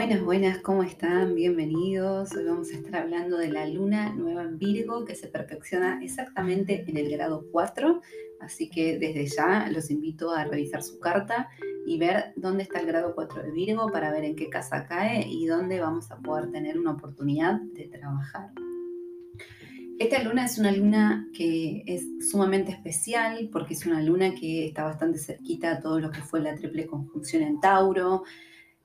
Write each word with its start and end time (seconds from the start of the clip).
Buenas, 0.00 0.24
buenas, 0.24 0.58
¿cómo 0.60 0.82
están? 0.82 1.34
Bienvenidos. 1.34 2.34
Hoy 2.34 2.46
vamos 2.46 2.70
a 2.70 2.76
estar 2.76 2.96
hablando 3.02 3.36
de 3.36 3.50
la 3.50 3.66
luna 3.66 4.14
nueva 4.14 4.44
en 4.44 4.56
Virgo 4.56 5.04
que 5.04 5.14
se 5.14 5.28
perfecciona 5.28 6.02
exactamente 6.02 6.86
en 6.88 6.96
el 6.96 7.10
grado 7.10 7.44
4. 7.52 8.00
Así 8.40 8.70
que 8.70 8.98
desde 8.98 9.26
ya 9.26 9.68
los 9.70 9.90
invito 9.90 10.30
a 10.30 10.44
revisar 10.44 10.82
su 10.82 10.98
carta 11.00 11.50
y 11.86 11.98
ver 11.98 12.32
dónde 12.36 12.62
está 12.62 12.80
el 12.80 12.86
grado 12.86 13.14
4 13.14 13.42
de 13.42 13.50
Virgo 13.50 13.92
para 13.92 14.10
ver 14.10 14.24
en 14.24 14.36
qué 14.36 14.48
casa 14.48 14.86
cae 14.86 15.28
y 15.28 15.44
dónde 15.44 15.80
vamos 15.80 16.10
a 16.10 16.16
poder 16.16 16.50
tener 16.50 16.78
una 16.78 16.92
oportunidad 16.92 17.60
de 17.60 17.88
trabajar. 17.88 18.52
Esta 19.98 20.22
luna 20.22 20.46
es 20.46 20.56
una 20.56 20.72
luna 20.72 21.28
que 21.34 21.84
es 21.86 22.30
sumamente 22.30 22.72
especial 22.72 23.50
porque 23.52 23.74
es 23.74 23.84
una 23.84 24.02
luna 24.02 24.34
que 24.34 24.64
está 24.64 24.84
bastante 24.84 25.18
cerquita 25.18 25.72
a 25.72 25.80
todo 25.80 26.00
lo 26.00 26.10
que 26.10 26.22
fue 26.22 26.40
la 26.40 26.54
triple 26.54 26.86
conjunción 26.86 27.42
en 27.42 27.60
Tauro, 27.60 28.22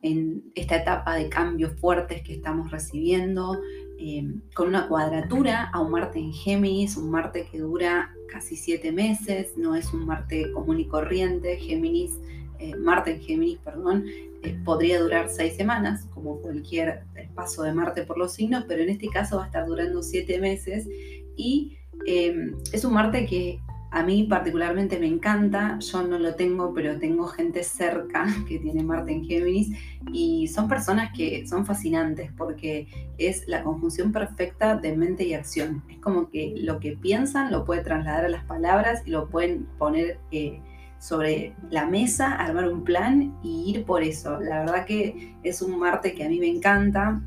en 0.05 0.43
esta 0.53 0.75
etapa 0.75 1.15
de 1.15 1.29
cambios 1.29 1.73
fuertes 1.79 2.21
que 2.21 2.35
estamos 2.35 2.69
recibiendo, 2.69 3.59
eh, 3.97 4.23
con 4.53 4.67
una 4.67 4.87
cuadratura 4.87 5.71
a 5.73 5.79
un 5.79 5.89
Marte 5.89 6.19
en 6.19 6.31
Géminis, 6.31 6.95
un 6.95 7.09
Marte 7.09 7.47
que 7.51 7.57
dura 7.57 8.13
casi 8.31 8.55
siete 8.55 8.91
meses, 8.91 9.57
no 9.57 9.75
es 9.75 9.91
un 9.93 10.05
Marte 10.05 10.51
común 10.51 10.79
y 10.79 10.85
corriente, 10.85 11.57
Géminis, 11.57 12.11
eh, 12.59 12.75
Marte 12.75 13.15
en 13.15 13.21
Géminis, 13.21 13.57
perdón, 13.65 14.05
eh, 14.43 14.55
podría 14.63 15.01
durar 15.01 15.27
seis 15.27 15.55
semanas, 15.55 16.07
como 16.13 16.39
cualquier 16.39 17.01
paso 17.33 17.63
de 17.63 17.73
Marte 17.73 18.03
por 18.03 18.19
los 18.19 18.33
signos, 18.33 18.65
pero 18.67 18.83
en 18.83 18.89
este 18.89 19.07
caso 19.07 19.37
va 19.37 19.43
a 19.43 19.47
estar 19.47 19.65
durando 19.65 20.03
siete 20.03 20.39
meses 20.39 20.87
y 21.35 21.77
es 22.05 22.85
un 22.85 22.93
Marte 22.93 23.25
que 23.25 23.59
a 23.95 24.03
mí 24.03 24.23
particularmente 24.23 24.99
me 24.99 25.07
encanta, 25.07 25.79
yo 25.79 26.03
no 26.03 26.19
lo 26.19 26.35
tengo, 26.35 26.73
pero 26.73 26.99
tengo 26.99 27.27
gente 27.27 27.63
cerca 27.63 28.25
que 28.47 28.59
tiene 28.59 28.83
Marte 28.83 29.13
en 29.13 29.23
Géminis 29.23 29.71
y 30.11 30.49
son 30.49 30.67
personas 30.67 31.13
que 31.15 31.47
son 31.47 31.65
fascinantes 31.65 32.29
porque 32.37 32.89
es 33.17 33.47
la 33.47 33.63
conjunción 33.63 34.11
perfecta 34.11 34.75
de 34.75 34.97
mente 34.97 35.23
y 35.23 35.33
acción. 35.33 35.81
Es 35.89 35.99
como 35.99 36.29
que 36.29 36.55
lo 36.57 36.81
que 36.81 36.97
piensan 36.97 37.53
lo 37.53 37.63
puede 37.63 37.83
trasladar 37.83 38.25
a 38.25 38.29
las 38.29 38.43
palabras 38.43 39.01
y 39.05 39.11
lo 39.11 39.29
pueden 39.29 39.65
poner 39.77 40.19
eh, 40.29 40.59
sobre 40.99 41.53
la 41.71 41.85
mesa, 41.85 42.35
armar 42.35 42.67
un 42.67 42.83
plan 42.83 43.33
y 43.43 43.71
ir 43.71 43.85
por 43.85 44.03
eso. 44.03 44.41
La 44.41 44.59
verdad 44.59 44.85
que 44.85 45.37
es 45.41 45.61
un 45.61 45.79
Marte 45.79 46.13
que 46.13 46.25
a 46.25 46.27
mí 46.27 46.37
me 46.37 46.49
encanta. 46.49 47.21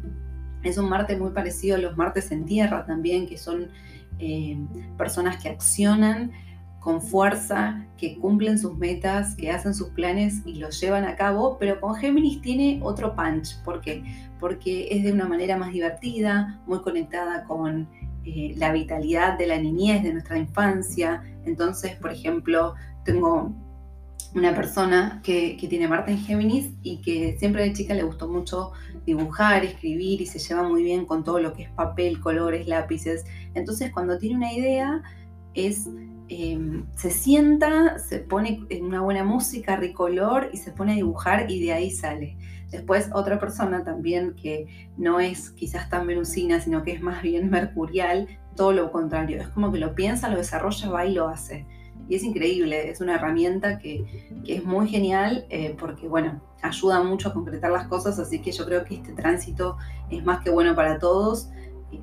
Es 0.63 0.77
un 0.77 0.91
Marte 0.91 1.17
muy 1.17 1.31
parecido 1.31 1.77
a 1.77 1.79
los 1.79 1.97
Martes 1.97 2.31
en 2.31 2.45
Tierra 2.45 2.85
también, 2.85 3.27
que 3.27 3.39
son 3.39 3.69
eh, 4.19 4.59
personas 4.99 5.43
que 5.43 5.49
accionan 5.49 6.31
con 6.81 7.03
fuerza, 7.03 7.85
que 7.97 8.17
cumplen 8.19 8.59
sus 8.59 8.77
metas, 8.79 9.35
que 9.35 9.51
hacen 9.51 9.75
sus 9.75 9.89
planes 9.89 10.43
y 10.47 10.55
los 10.55 10.81
llevan 10.81 11.05
a 11.05 11.17
cabo, 11.17 11.57
pero 11.59 11.81
con 11.81 11.95
Géminis 11.97 12.41
tiene 12.41 12.81
otro 12.83 13.15
punch. 13.15 13.61
¿Por 13.65 13.81
qué? 13.81 14.05
Porque 14.39 14.89
es 14.91 15.03
de 15.03 15.13
una 15.13 15.27
manera 15.27 15.57
más 15.57 15.73
divertida, 15.73 16.61
muy 16.67 16.81
conectada 16.81 17.45
con 17.45 17.89
eh, 18.25 18.55
la 18.57 18.73
vitalidad 18.73 19.37
de 19.37 19.47
la 19.47 19.59
niñez, 19.59 20.03
de 20.03 20.13
nuestra 20.13 20.39
infancia. 20.39 21.23
Entonces, 21.45 21.97
por 21.97 22.13
ejemplo, 22.13 22.75
tengo 23.05 23.53
una 24.35 24.55
persona 24.55 25.21
que, 25.25 25.57
tiene 25.69 25.89
Marte 25.89 26.13
en 26.13 26.19
Géminis 26.19 26.71
y 26.83 26.99
que 26.99 27.37
siempre 27.39 27.63
de 27.63 27.73
chica 27.73 27.95
le 27.95 28.03
gustó 28.03 28.29
mucho 28.29 28.73
dibujar, 29.07 29.65
escribir 29.65 30.21
y 30.21 30.27
se 30.27 30.39
lleva 30.39 30.69
muy 30.69 30.83
bien 30.83 31.07
con 31.07 31.25
todo 31.25 31.41
lo 31.41 31.55
que 31.55 31.63
es 31.65 31.71
papel, 31.71 32.21
colores, 32.21 32.69
lápices. 32.69 33.25
Entonces, 33.55 33.91
cuando 33.93 34.19
tiene 34.19 34.37
una 34.37 34.53
idea, 34.53 35.03
es 35.55 35.89
Em, 36.31 36.85
se 36.95 37.11
sienta, 37.11 37.99
se 37.99 38.19
pone 38.19 38.61
una 38.83 39.01
buena 39.01 39.25
música, 39.25 39.77
ricolor 39.77 40.51
y 40.53 40.59
se 40.59 40.73
pone 40.73 40.93
a 40.93 40.97
dibujar 40.97 41.51
y 41.51 41.65
de 41.65 41.73
ahí 41.73 41.91
sale. 41.91 42.37
Después 42.71 43.09
otra 43.15 43.39
persona 43.39 43.83
también 43.83 44.35
que 44.35 44.91
no 44.99 45.21
es 45.21 45.51
quizás 45.51 45.89
tan 45.89 46.07
venusina, 46.07 46.61
sino 46.61 46.83
que 46.83 46.93
es 46.93 47.01
más 47.01 47.23
bien 47.23 47.49
mercurial, 47.49 48.29
todo 48.57 48.73
lo 48.73 48.93
contrario, 48.93 49.41
es 49.41 49.49
como 49.49 49.73
que 49.73 49.79
lo 49.79 49.95
piensa, 49.95 50.29
lo 50.29 50.37
desarrolla, 50.37 50.91
va 50.91 51.07
y 51.07 51.15
lo 51.15 51.29
hace. 51.29 51.65
Y 52.11 52.17
es 52.17 52.23
increíble, 52.23 52.91
es 52.91 53.01
una 53.01 53.15
herramienta 53.15 53.79
que, 53.79 54.05
es 54.47 54.65
muy 54.65 54.89
genial 54.89 55.47
eh, 55.49 55.77
porque, 55.79 56.09
bueno, 56.09 56.43
ayuda 56.63 57.03
mucho 57.03 57.31
a 57.31 57.33
concretar 57.33 57.71
las 57.71 57.87
cosas, 57.87 58.19
así 58.19 58.41
que 58.41 58.53
yo 58.53 58.67
creo 58.67 58.85
que 58.85 58.97
este 58.97 59.13
tránsito 59.13 59.77
es 60.11 60.25
más 60.25 60.43
que 60.43 60.51
bueno 60.51 60.75
para 60.75 60.99
todos 60.99 61.51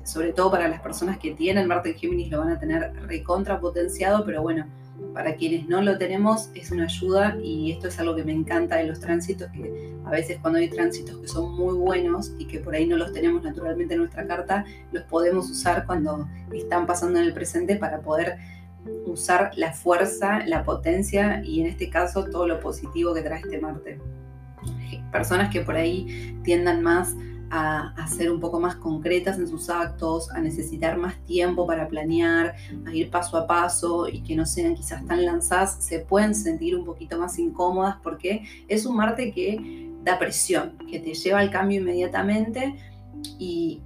sobre 0.04 0.32
todo 0.32 0.50
para 0.50 0.68
las 0.68 0.80
personas 0.80 1.18
que 1.18 1.32
tienen 1.32 1.66
Marte 1.68 1.90
en 1.90 1.96
Géminis 1.96 2.30
lo 2.30 2.40
van 2.40 2.50
a 2.50 2.58
tener 2.58 2.92
recontrapotenciado, 3.06 4.24
pero 4.24 4.42
bueno, 4.42 4.66
para 5.12 5.34
quienes 5.34 5.68
no 5.68 5.82
lo 5.82 5.98
tenemos 5.98 6.50
es 6.54 6.70
una 6.70 6.84
ayuda 6.84 7.36
y 7.42 7.72
esto 7.72 7.88
es 7.88 7.98
algo 7.98 8.14
que 8.14 8.24
me 8.24 8.32
encanta 8.32 8.76
de 8.76 8.84
los 8.84 9.00
tránsitos, 9.00 9.50
que 9.50 9.94
a 10.04 10.10
veces 10.10 10.38
cuando 10.40 10.58
hay 10.58 10.68
tránsitos 10.68 11.18
que 11.18 11.28
son 11.28 11.54
muy 11.54 11.74
buenos 11.74 12.32
y 12.38 12.46
que 12.46 12.60
por 12.60 12.74
ahí 12.74 12.86
no 12.86 12.96
los 12.96 13.12
tenemos 13.12 13.42
naturalmente 13.42 13.94
en 13.94 14.00
nuestra 14.00 14.26
carta, 14.26 14.64
los 14.92 15.04
podemos 15.04 15.50
usar 15.50 15.86
cuando 15.86 16.28
están 16.52 16.86
pasando 16.86 17.18
en 17.18 17.26
el 17.26 17.34
presente 17.34 17.76
para 17.76 18.00
poder 18.00 18.38
usar 19.06 19.50
la 19.56 19.72
fuerza, 19.72 20.46
la 20.46 20.64
potencia 20.64 21.42
y 21.44 21.60
en 21.60 21.66
este 21.66 21.90
caso 21.90 22.24
todo 22.26 22.46
lo 22.46 22.60
positivo 22.60 23.14
que 23.14 23.22
trae 23.22 23.40
este 23.40 23.60
Marte. 23.60 23.98
Personas 25.12 25.52
que 25.52 25.60
por 25.60 25.76
ahí 25.76 26.38
tiendan 26.42 26.82
más 26.82 27.14
a, 27.50 28.06
ser 28.08 28.30
un 28.30 28.40
poco 28.40 28.60
más 28.60 28.76
concretas 28.76 29.38
en 29.38 29.48
sus 29.48 29.68
actos, 29.68 30.30
a 30.30 30.40
necesitar 30.40 30.96
más 30.96 31.16
tiempo 31.24 31.66
para 31.66 31.88
planear, 31.88 32.54
a 32.86 32.94
ir 32.94 33.10
paso 33.10 33.36
a 33.36 33.46
paso 33.46 34.08
y 34.08 34.22
que 34.22 34.36
no 34.36 34.46
sean 34.46 34.74
quizás 34.74 35.04
tan 35.06 35.24
lanzadas, 35.24 35.76
se 35.84 36.00
pueden 36.00 36.34
sentir 36.34 36.76
un 36.76 36.84
poquito 36.84 37.18
más 37.18 37.38
incómodas 37.38 37.96
porque 38.02 38.44
es 38.68 38.86
un 38.86 38.96
Marte 38.96 39.32
que 39.32 39.90
da 40.02 40.18
presión, 40.18 40.78
que 40.90 41.00
te 41.00 41.14
lleva 41.14 41.40
al 41.40 41.50
cambio 41.50 41.80
inmediatamente 41.80 42.76
y 43.38 43.82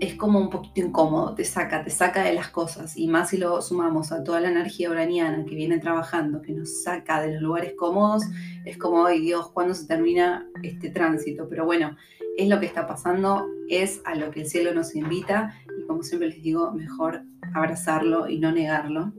es 0.00 0.14
como 0.14 0.38
un 0.38 0.48
poquito 0.48 0.80
incómodo, 0.80 1.34
te 1.34 1.44
saca, 1.44 1.84
te 1.84 1.90
saca 1.90 2.24
de 2.24 2.32
las 2.32 2.48
cosas 2.48 2.96
y 2.96 3.06
más 3.06 3.28
si 3.30 3.36
lo 3.36 3.60
sumamos 3.60 4.12
a 4.12 4.24
toda 4.24 4.40
la 4.40 4.48
energía 4.48 4.90
uraniana 4.90 5.44
que 5.44 5.54
viene 5.54 5.78
trabajando, 5.78 6.40
que 6.40 6.52
nos 6.52 6.82
saca 6.82 7.20
de 7.20 7.34
los 7.34 7.42
lugares 7.42 7.74
cómodos, 7.76 8.24
es 8.64 8.78
como, 8.78 9.04
ay 9.04 9.20
Dios, 9.20 9.50
¿cuándo 9.50 9.74
se 9.74 9.86
termina 9.86 10.46
este 10.62 10.88
tránsito? 10.88 11.48
Pero 11.50 11.66
bueno, 11.66 11.96
es 12.42 12.48
lo 12.48 12.60
que 12.60 12.66
está 12.66 12.86
pasando, 12.86 13.46
es 13.68 14.00
a 14.04 14.14
lo 14.14 14.30
que 14.30 14.40
el 14.40 14.46
cielo 14.46 14.72
nos 14.74 14.94
invita 14.94 15.54
y 15.78 15.86
como 15.86 16.02
siempre 16.02 16.28
les 16.28 16.42
digo, 16.42 16.72
mejor 16.72 17.22
abrazarlo 17.54 18.28
y 18.28 18.38
no 18.38 18.52
negarlo. 18.52 19.12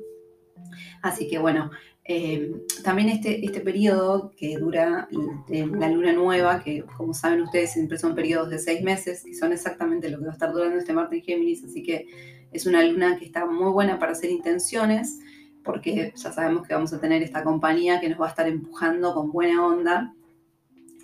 Así 1.01 1.27
que 1.27 1.37
bueno, 1.37 1.71
eh, 2.03 2.51
también 2.83 3.09
este, 3.09 3.45
este 3.45 3.61
periodo 3.61 4.31
que 4.35 4.57
dura 4.57 5.07
la 5.49 5.89
luna 5.89 6.13
nueva, 6.13 6.63
que 6.63 6.83
como 6.97 7.13
saben 7.13 7.41
ustedes 7.41 7.73
siempre 7.73 7.97
son 7.97 8.15
periodos 8.15 8.49
de 8.49 8.59
seis 8.59 8.81
meses, 8.81 9.23
que 9.23 9.35
son 9.35 9.51
exactamente 9.51 10.09
lo 10.09 10.17
que 10.17 10.25
va 10.25 10.31
a 10.31 10.33
estar 10.33 10.51
durando 10.51 10.77
este 10.77 10.93
Marte 10.93 11.17
en 11.17 11.23
Géminis, 11.23 11.63
así 11.63 11.83
que 11.83 12.07
es 12.51 12.65
una 12.65 12.83
luna 12.83 13.17
que 13.17 13.25
está 13.25 13.45
muy 13.45 13.71
buena 13.71 13.99
para 13.99 14.13
hacer 14.13 14.31
intenciones, 14.31 15.19
porque 15.63 16.11
ya 16.15 16.31
sabemos 16.31 16.67
que 16.67 16.73
vamos 16.73 16.91
a 16.91 16.99
tener 16.99 17.21
esta 17.21 17.43
compañía 17.43 17.99
que 17.99 18.09
nos 18.09 18.19
va 18.19 18.25
a 18.25 18.29
estar 18.29 18.47
empujando 18.47 19.13
con 19.13 19.31
buena 19.31 19.65
onda 19.65 20.15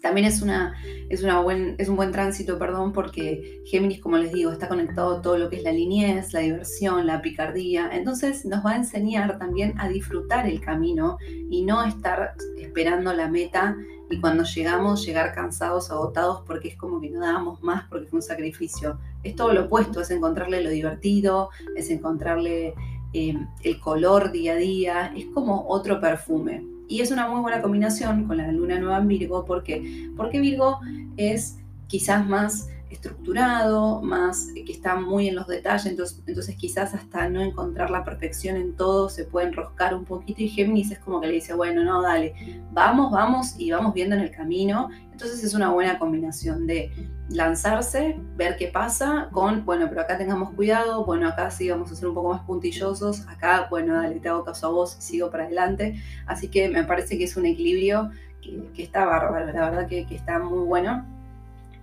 también 0.01 0.27
es, 0.27 0.41
una, 0.41 0.75
es, 1.09 1.23
una 1.23 1.41
buen, 1.41 1.75
es 1.77 1.89
un 1.89 1.95
buen 1.95 2.11
tránsito, 2.11 2.57
perdón, 2.57 2.93
porque 2.93 3.61
Géminis, 3.65 3.99
como 3.99 4.17
les 4.17 4.31
digo, 4.31 4.51
está 4.51 4.67
conectado 4.67 5.17
a 5.17 5.21
todo 5.21 5.37
lo 5.37 5.49
que 5.49 5.57
es 5.57 5.63
la 5.63 5.71
niñez, 5.71 6.33
la 6.33 6.41
diversión, 6.41 7.07
la 7.07 7.21
picardía. 7.21 7.89
Entonces 7.93 8.45
nos 8.45 8.65
va 8.65 8.71
a 8.71 8.75
enseñar 8.77 9.37
también 9.39 9.73
a 9.79 9.89
disfrutar 9.89 10.47
el 10.47 10.61
camino 10.61 11.17
y 11.49 11.63
no 11.63 11.83
estar 11.83 12.35
esperando 12.57 13.13
la 13.13 13.27
meta 13.27 13.75
y 14.09 14.19
cuando 14.21 14.43
llegamos 14.43 15.05
llegar 15.05 15.33
cansados, 15.33 15.91
agotados, 15.91 16.43
porque 16.45 16.69
es 16.69 16.77
como 16.77 17.01
que 17.01 17.09
no 17.09 17.19
dábamos 17.19 17.61
más 17.61 17.85
porque 17.89 18.07
fue 18.07 18.17
un 18.17 18.23
sacrificio. 18.23 18.99
Es 19.23 19.35
todo 19.35 19.51
lo 19.53 19.65
opuesto, 19.65 20.01
es 20.01 20.11
encontrarle 20.11 20.63
lo 20.63 20.69
divertido, 20.69 21.49
es 21.75 21.89
encontrarle 21.89 22.73
eh, 23.13 23.37
el 23.63 23.79
color 23.79 24.31
día 24.31 24.53
a 24.53 24.57
día, 24.57 25.13
es 25.15 25.25
como 25.33 25.67
otro 25.67 25.99
perfume. 25.99 26.76
Y 26.87 27.01
es 27.01 27.11
una 27.11 27.27
muy 27.27 27.41
buena 27.41 27.61
combinación 27.61 28.25
con 28.25 28.37
la 28.37 28.51
luna 28.51 28.79
nueva 28.79 28.97
en 28.97 29.07
Virgo. 29.07 29.45
¿Por 29.45 29.63
qué? 29.63 30.09
Porque 30.15 30.39
Virgo 30.39 30.79
es 31.17 31.59
quizás 31.87 32.25
más 32.27 32.69
estructurado, 32.89 34.01
más 34.01 34.47
que 34.53 34.71
está 34.71 34.95
muy 34.95 35.27
en 35.27 35.35
los 35.35 35.47
detalles, 35.47 35.85
entonces, 35.85 36.21
entonces 36.25 36.55
quizás 36.55 36.93
hasta 36.93 37.29
no 37.29 37.41
encontrar 37.41 37.89
la 37.89 38.03
perfección 38.03 38.55
en 38.55 38.75
todo 38.75 39.09
se 39.09 39.25
puede 39.25 39.47
enroscar 39.47 39.93
un 39.93 40.05
poquito 40.05 40.41
y 40.41 40.49
Géminis 40.49 40.91
es 40.91 40.99
como 40.99 41.19
que 41.19 41.27
le 41.27 41.33
dice, 41.33 41.53
bueno, 41.53 41.83
no, 41.83 42.01
dale, 42.01 42.61
vamos, 42.71 43.11
vamos 43.11 43.55
y 43.57 43.71
vamos 43.71 43.93
viendo 43.93 44.15
en 44.15 44.21
el 44.21 44.31
camino. 44.31 44.89
Entonces 45.11 45.43
es 45.43 45.53
una 45.53 45.71
buena 45.71 45.97
combinación 45.97 46.67
de 46.67 46.91
lanzarse, 47.29 48.19
ver 48.35 48.55
qué 48.55 48.67
pasa, 48.67 49.29
con, 49.31 49.65
bueno, 49.65 49.87
pero 49.89 50.01
acá 50.01 50.17
tengamos 50.17 50.51
cuidado, 50.53 51.05
bueno, 51.05 51.27
acá 51.27 51.49
sí 51.51 51.69
vamos 51.69 51.91
a 51.91 51.95
ser 51.95 52.07
un 52.07 52.13
poco 52.13 52.29
más 52.29 52.41
puntillosos, 52.43 53.27
acá, 53.27 53.67
bueno, 53.69 53.95
dale, 53.95 54.19
te 54.19 54.29
hago 54.29 54.43
caso 54.43 54.67
a 54.67 54.69
vos, 54.69 54.95
sigo 54.99 55.29
para 55.31 55.45
adelante. 55.45 56.01
Así 56.25 56.47
que 56.49 56.69
me 56.69 56.83
parece 56.83 57.17
que 57.17 57.25
es 57.25 57.35
un 57.35 57.45
equilibrio 57.45 58.11
que, 58.41 58.83
está 58.83 59.05
bárbaro, 59.05 59.51
la 59.51 59.69
verdad 59.69 59.87
que, 59.87 60.05
que 60.05 60.15
está 60.15 60.39
muy 60.39 60.65
bueno. 60.65 61.05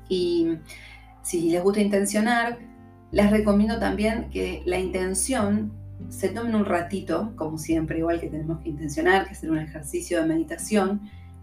Y 0.08 0.58
si 1.24 1.50
les 1.50 1.62
gusta 1.62 1.80
intencionar, 1.80 2.58
les 3.10 3.30
recomiendo 3.30 3.78
también 3.80 4.28
que 4.30 4.62
la 4.66 4.78
intención 4.78 5.72
se 6.10 6.28
tomen 6.28 6.54
un 6.54 6.66
ratito, 6.66 7.32
como 7.36 7.58
siempre, 7.58 7.98
igual 7.98 8.20
que 8.20 8.28
tenemos 8.28 8.60
que 8.60 8.68
intencionar, 8.68 9.26
que 9.26 9.32
hacer 9.32 9.50
un 9.50 9.58
ejercicio 9.58 10.20
de 10.20 10.26
meditación, 10.26 11.00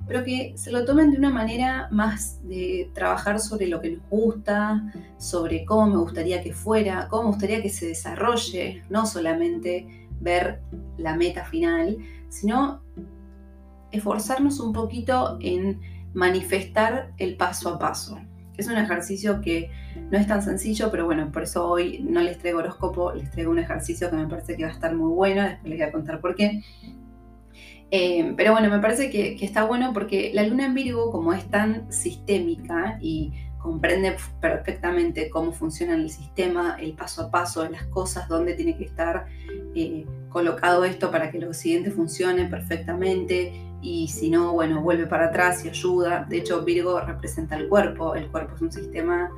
pero 0.08 0.24
que 0.24 0.54
se 0.56 0.72
lo 0.72 0.86
tomen 0.86 1.12
de 1.12 1.18
una 1.18 1.30
manera 1.32 1.88
más 1.92 2.40
de 2.48 2.92
trabajar 2.94 3.40
sobre 3.40 3.68
lo 3.68 3.82
que 3.82 3.92
nos 3.92 4.10
gusta, 4.10 4.84
sobre 5.18 5.66
cómo 5.66 5.88
me 5.88 5.98
gustaría 5.98 6.44
que 6.44 6.54
fuera, 6.54 7.08
cómo 7.10 7.24
me 7.24 7.30
gustaría 7.30 7.62
que 7.62 7.70
se 7.70 7.88
desarrolle, 7.88 8.84
no 8.90 9.06
solamente 9.06 10.08
ver 10.20 10.62
la 10.98 11.16
meta 11.16 11.46
final, 11.46 11.98
sino 12.30 12.82
esforzarnos 13.92 14.60
un 14.60 14.74
poquito 14.74 15.38
en 15.42 15.80
manifestar 16.14 17.14
el 17.18 17.36
paso 17.36 17.70
a 17.70 17.80
paso. 17.80 18.20
Es 18.62 18.68
un 18.68 18.78
ejercicio 18.78 19.42
que 19.42 19.72
no 20.12 20.20
es 20.20 20.28
tan 20.28 20.44
sencillo, 20.44 20.92
pero 20.92 21.06
bueno, 21.06 21.32
por 21.32 21.42
eso 21.42 21.68
hoy 21.68 22.00
no 22.08 22.22
les 22.22 22.38
traigo 22.38 22.60
horóscopo, 22.60 23.12
les 23.12 23.32
traigo 23.32 23.50
un 23.50 23.58
ejercicio 23.58 24.12
que 24.12 24.18
me 24.18 24.28
parece 24.28 24.56
que 24.56 24.62
va 24.62 24.70
a 24.70 24.74
estar 24.74 24.94
muy 24.94 25.12
bueno, 25.12 25.42
después 25.42 25.68
les 25.68 25.80
voy 25.80 25.88
a 25.88 25.92
contar 25.92 26.22
por 26.22 26.36
qué. 26.36 26.62
Eh, 27.90 28.36
pero 28.38 28.52
bueno, 28.52 28.70
me 28.70 28.78
parece 28.78 29.10
que, 29.10 29.36
está 29.44 29.64
bueno 29.64 29.94
porque 29.94 30.30
la 30.36 30.44
luna 30.44 30.68
en 30.68 30.76
Virgo, 30.76 31.12
como 31.12 31.34
es 31.34 31.44
tan 31.50 31.92
sistémica 31.92 33.00
y 33.02 33.34
comprende 33.58 34.16
perfectamente 34.40 35.32
cómo 35.32 35.54
funciona 35.54 35.96
el 35.96 36.12
sistema, 36.12 36.78
el 36.80 36.94
paso 36.94 37.24
a 37.24 37.32
paso 37.32 37.64
de 37.64 37.72
las 37.72 37.86
cosas, 37.86 38.28
dónde 38.28 38.54
tiene 38.54 38.78
que 38.78 38.84
estar 38.84 39.26
eh, 39.74 40.06
colocado 40.30 40.86
esto 40.86 41.10
para 41.10 41.32
que 41.32 41.40
lo 41.40 41.52
siguiente 41.56 41.90
funcione 41.90 42.46
perfectamente 42.46 43.71
y 43.82 44.08
si 44.08 44.30
no, 44.30 44.54
bueno, 44.54 44.82
vuelve 44.82 45.08
para 45.08 45.28
atrás 45.28 45.66
y 45.66 45.70
ayuda. 45.70 46.26
De 46.30 46.38
hecho, 46.38 46.64
Virgo 46.64 47.00
representa 47.00 47.58
el 47.58 47.68
cuerpo, 47.68 48.16
el 48.16 48.28
cuerpo 48.28 48.56
es 48.56 48.62
un 48.62 48.72
sistema 48.72 49.30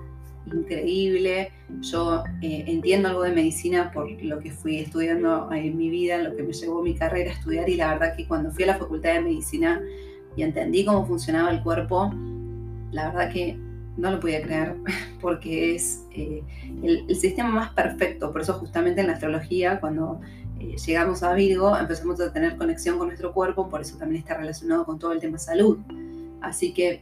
increíble. 0.51 1.51
Yo 1.81 2.23
eh, 2.41 2.65
entiendo 2.67 3.09
algo 3.09 3.23
de 3.23 3.31
medicina 3.31 3.91
por 3.91 4.09
lo 4.21 4.39
que 4.39 4.51
fui 4.51 4.79
estudiando 4.79 5.51
en 5.51 5.77
mi 5.77 5.89
vida, 5.89 6.17
lo 6.17 6.35
que 6.35 6.43
me 6.43 6.53
llevó 6.53 6.81
mi 6.81 6.95
carrera 6.95 7.31
a 7.31 7.33
estudiar 7.33 7.69
y 7.69 7.75
la 7.75 7.93
verdad 7.93 8.15
que 8.15 8.27
cuando 8.27 8.51
fui 8.51 8.63
a 8.65 8.67
la 8.67 8.77
facultad 8.77 9.13
de 9.13 9.21
medicina 9.21 9.81
y 10.35 10.43
entendí 10.43 10.83
cómo 10.83 11.05
funcionaba 11.05 11.51
el 11.51 11.61
cuerpo, 11.61 12.11
la 12.91 13.09
verdad 13.09 13.31
que 13.31 13.57
no 13.95 14.11
lo 14.11 14.19
podía 14.19 14.41
creer 14.41 14.75
porque 15.21 15.75
es 15.75 16.05
eh, 16.11 16.43
el, 16.81 17.15
sistema 17.15 17.49
más 17.49 17.69
perfecto. 17.71 18.31
Por 18.31 18.41
eso 18.41 18.53
justamente 18.53 19.01
en 19.01 19.07
la 19.07 19.13
astrología, 19.13 19.79
cuando 19.79 20.19
llegamos 20.85 21.23
a 21.23 21.33
Virgo, 21.33 21.77
empezamos 21.77 22.19
a 22.21 22.31
tener 22.31 22.57
conexión 22.57 22.97
con 22.97 23.07
nuestro 23.07 23.33
cuerpo, 23.33 23.69
por 23.69 23.81
eso 23.81 23.97
también 23.97 24.21
está 24.21 24.35
relacionado 24.35 24.85
con 24.85 24.99
todo 24.99 25.11
el 25.11 25.19
tema 25.19 25.37
salud. 25.37 25.77
Así 26.41 26.73
que 26.73 27.01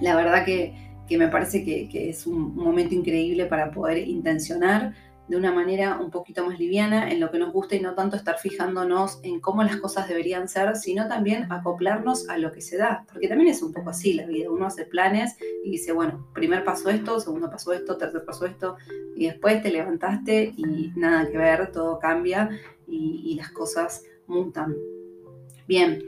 la 0.00 0.16
verdad 0.16 0.44
que, 0.44 0.74
me 1.10 1.28
parece 1.28 1.64
que, 1.64 1.88
que, 1.88 2.10
es 2.10 2.26
un 2.26 2.54
momento 2.56 2.94
increíble 2.94 3.46
para 3.46 3.70
poder 3.70 3.98
intencionar 3.98 4.94
de 5.28 5.36
una 5.36 5.52
manera 5.52 5.98
un 5.98 6.10
poquito 6.10 6.46
más 6.46 6.58
liviana 6.58 7.10
en 7.10 7.20
lo 7.20 7.30
que 7.30 7.38
nos 7.38 7.52
gusta 7.52 7.74
y 7.74 7.80
no 7.80 7.94
tanto 7.94 8.16
estar 8.16 8.38
fijándonos 8.38 9.18
en 9.22 9.40
cómo 9.40 9.62
las 9.62 9.76
cosas 9.76 10.08
deberían 10.08 10.48
ser, 10.48 10.76
sino 10.76 11.08
también 11.08 11.50
acoplarnos 11.50 12.28
a 12.28 12.38
lo 12.38 12.52
que 12.52 12.60
se 12.60 12.76
da, 12.76 13.04
porque 13.12 13.28
también 13.28 13.50
es 13.50 13.62
un 13.62 13.72
poco 13.72 13.90
así 13.90 14.14
la 14.14 14.26
vida, 14.26 14.50
uno 14.50 14.66
hace 14.66 14.84
planes 14.84 15.36
y 15.64 15.70
dice, 15.70 15.92
bueno, 15.92 16.28
primer 16.32 16.64
paso 16.64 16.90
esto, 16.90 17.18
segundo 17.18 17.50
paso 17.50 17.72
esto, 17.72 17.96
tercer 17.96 18.24
paso 18.24 18.46
esto, 18.46 18.76
y 19.16 19.26
después 19.26 19.62
te 19.62 19.70
levantaste 19.70 20.52
y 20.56 20.92
nada 20.94 21.28
que 21.28 21.38
ver, 21.38 21.72
todo 21.72 21.98
cambia 21.98 22.50
y, 22.86 23.34
las 23.36 23.50
cosas 23.50 24.04
mutan. 24.26 24.74
Bien, 25.66 26.02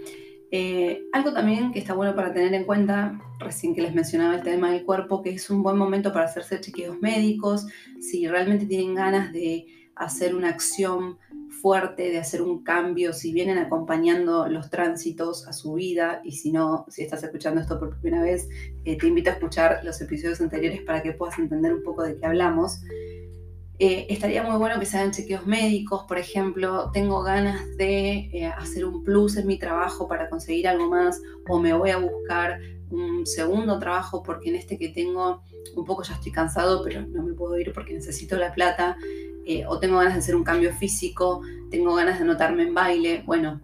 eh, 0.50 1.02
algo 1.12 1.32
también 1.32 1.72
que 1.72 1.78
está 1.78 1.94
bueno 1.94 2.14
para 2.14 2.32
tener 2.32 2.54
en 2.54 2.64
cuenta, 2.64 3.20
recién 3.38 3.74
que 3.74 3.82
les 3.82 3.94
mencionaba 3.94 4.36
el 4.36 4.42
tema 4.42 4.72
del 4.72 4.84
cuerpo, 4.84 5.22
que 5.22 5.30
es 5.30 5.50
un 5.50 5.62
buen 5.62 5.76
momento 5.76 6.12
para 6.12 6.24
hacerse 6.24 6.60
chequeos 6.60 6.98
médicos, 7.00 7.66
si 8.00 8.26
realmente 8.26 8.66
tienen 8.66 8.94
ganas 8.94 9.32
de 9.32 9.66
hacer 9.94 10.34
una 10.34 10.48
acción 10.48 11.18
fuerte, 11.60 12.10
de 12.10 12.18
hacer 12.18 12.40
un 12.40 12.62
cambio, 12.62 13.12
si 13.12 13.32
vienen 13.32 13.58
acompañando 13.58 14.48
los 14.48 14.70
tránsitos 14.70 15.46
a 15.48 15.52
su 15.52 15.74
vida 15.74 16.20
y 16.24 16.32
si 16.32 16.52
no, 16.52 16.86
si 16.88 17.02
estás 17.02 17.22
escuchando 17.24 17.60
esto 17.60 17.78
por 17.78 17.98
primera 17.98 18.22
vez, 18.22 18.48
eh, 18.84 18.96
te 18.96 19.06
invito 19.06 19.30
a 19.30 19.34
escuchar 19.34 19.80
los 19.84 20.00
episodios 20.00 20.40
anteriores 20.40 20.82
para 20.82 21.02
que 21.02 21.12
puedas 21.12 21.38
entender 21.38 21.74
un 21.74 21.82
poco 21.82 22.04
de 22.04 22.16
qué 22.16 22.26
hablamos. 22.26 22.80
Eh, 23.80 24.06
estaría 24.08 24.42
muy 24.42 24.56
bueno 24.56 24.80
que 24.80 24.86
se 24.86 24.98
hagan 24.98 25.12
chequeos 25.12 25.46
médicos, 25.46 26.02
por 26.08 26.18
ejemplo, 26.18 26.90
tengo 26.92 27.22
ganas 27.22 27.76
de 27.76 28.28
eh, 28.32 28.46
hacer 28.46 28.84
un 28.84 29.04
plus 29.04 29.36
en 29.36 29.46
mi 29.46 29.56
trabajo 29.56 30.08
para 30.08 30.28
conseguir 30.28 30.66
algo 30.66 30.88
más 30.88 31.22
o 31.48 31.60
me 31.60 31.72
voy 31.72 31.90
a 31.90 31.98
buscar 31.98 32.58
un 32.90 33.24
segundo 33.24 33.78
trabajo 33.78 34.22
porque 34.24 34.48
en 34.48 34.56
este 34.56 34.78
que 34.78 34.88
tengo 34.88 35.42
un 35.76 35.84
poco 35.84 36.02
ya 36.02 36.14
estoy 36.14 36.32
cansado, 36.32 36.82
pero 36.82 37.02
no 37.06 37.22
me 37.22 37.34
puedo 37.34 37.56
ir 37.56 37.72
porque 37.72 37.92
necesito 37.94 38.36
la 38.36 38.52
plata, 38.52 38.96
eh, 39.46 39.64
o 39.66 39.78
tengo 39.78 39.98
ganas 39.98 40.14
de 40.14 40.20
hacer 40.20 40.34
un 40.34 40.44
cambio 40.44 40.72
físico, 40.72 41.42
tengo 41.70 41.94
ganas 41.94 42.18
de 42.18 42.24
anotarme 42.24 42.64
en 42.64 42.74
baile, 42.74 43.22
bueno, 43.26 43.60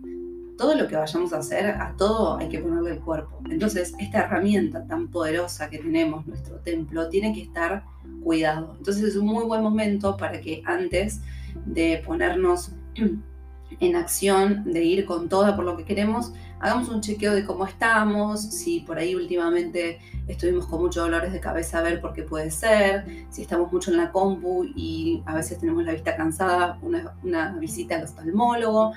todo 0.56 0.74
lo 0.74 0.86
que 0.86 0.96
vayamos 0.96 1.32
a 1.32 1.38
hacer, 1.38 1.66
a 1.66 1.94
todo 1.96 2.36
hay 2.36 2.48
que 2.48 2.58
ponerle 2.58 2.92
el 2.92 3.00
cuerpo. 3.00 3.40
Entonces, 3.50 3.94
esta 3.98 4.20
herramienta 4.20 4.86
tan 4.86 5.08
poderosa 5.08 5.68
que 5.68 5.78
tenemos, 5.78 6.26
nuestro 6.26 6.56
templo, 6.60 7.08
tiene 7.08 7.32
que 7.32 7.42
estar 7.42 7.84
cuidado. 8.22 8.74
Entonces, 8.78 9.04
es 9.04 9.16
un 9.16 9.26
muy 9.26 9.44
buen 9.44 9.62
momento 9.62 10.16
para 10.16 10.40
que 10.40 10.62
antes 10.64 11.20
de 11.66 12.02
ponernos 12.06 12.72
en 13.80 13.96
acción, 13.96 14.64
de 14.64 14.84
ir 14.84 15.04
con 15.04 15.28
toda 15.28 15.56
por 15.56 15.64
lo 15.64 15.76
que 15.76 15.84
queremos, 15.84 16.32
hagamos 16.60 16.88
un 16.88 17.00
chequeo 17.00 17.34
de 17.34 17.44
cómo 17.44 17.66
estamos, 17.66 18.40
si 18.40 18.80
por 18.80 18.98
ahí 18.98 19.14
últimamente 19.14 19.98
estuvimos 20.28 20.66
con 20.66 20.80
muchos 20.80 21.02
dolores 21.04 21.32
de 21.32 21.40
cabeza, 21.40 21.78
a 21.78 21.82
ver 21.82 22.00
por 22.00 22.12
qué 22.12 22.22
puede 22.22 22.50
ser, 22.50 23.04
si 23.30 23.42
estamos 23.42 23.72
mucho 23.72 23.90
en 23.90 23.96
la 23.96 24.12
compu 24.12 24.64
y 24.76 25.22
a 25.26 25.34
veces 25.34 25.58
tenemos 25.58 25.84
la 25.84 25.92
vista 25.92 26.16
cansada, 26.16 26.78
una, 26.82 27.14
una 27.22 27.52
visita 27.56 27.96
al 27.96 28.04
oftalmólogo. 28.04 28.92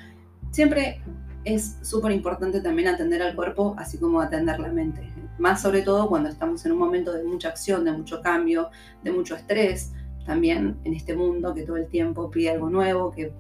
Siempre 0.52 1.02
es 1.48 1.78
súper 1.82 2.12
importante 2.12 2.60
también 2.60 2.90
atender 2.90 3.22
al 3.22 3.34
cuerpo, 3.34 3.74
así 3.78 3.98
como 3.98 4.20
atender 4.20 4.60
la 4.60 4.68
mente. 4.68 5.02
Más 5.40 5.62
sobre 5.62 5.82
todo 5.82 6.10
cuando 6.10 6.28
estamos 6.28 6.66
en 6.66 6.74
un 6.74 6.78
momento 6.78 7.14
de 7.14 7.24
mucha 7.24 7.50
acción, 7.50 7.86
de 7.86 7.94
mucho 7.94 8.22
cambio, 8.22 8.70
de 9.02 9.12
mucho 9.12 9.36
estrés, 9.36 9.94
también 10.26 10.78
en 10.84 10.94
este 10.94 11.16
mundo 11.16 11.54
que 11.54 11.64
todo 11.64 11.78
el 11.78 11.88
tiempo 11.88 12.30
pide 12.30 12.50
algo 12.50 12.70
nuevo, 12.70 13.12
que 13.12 13.32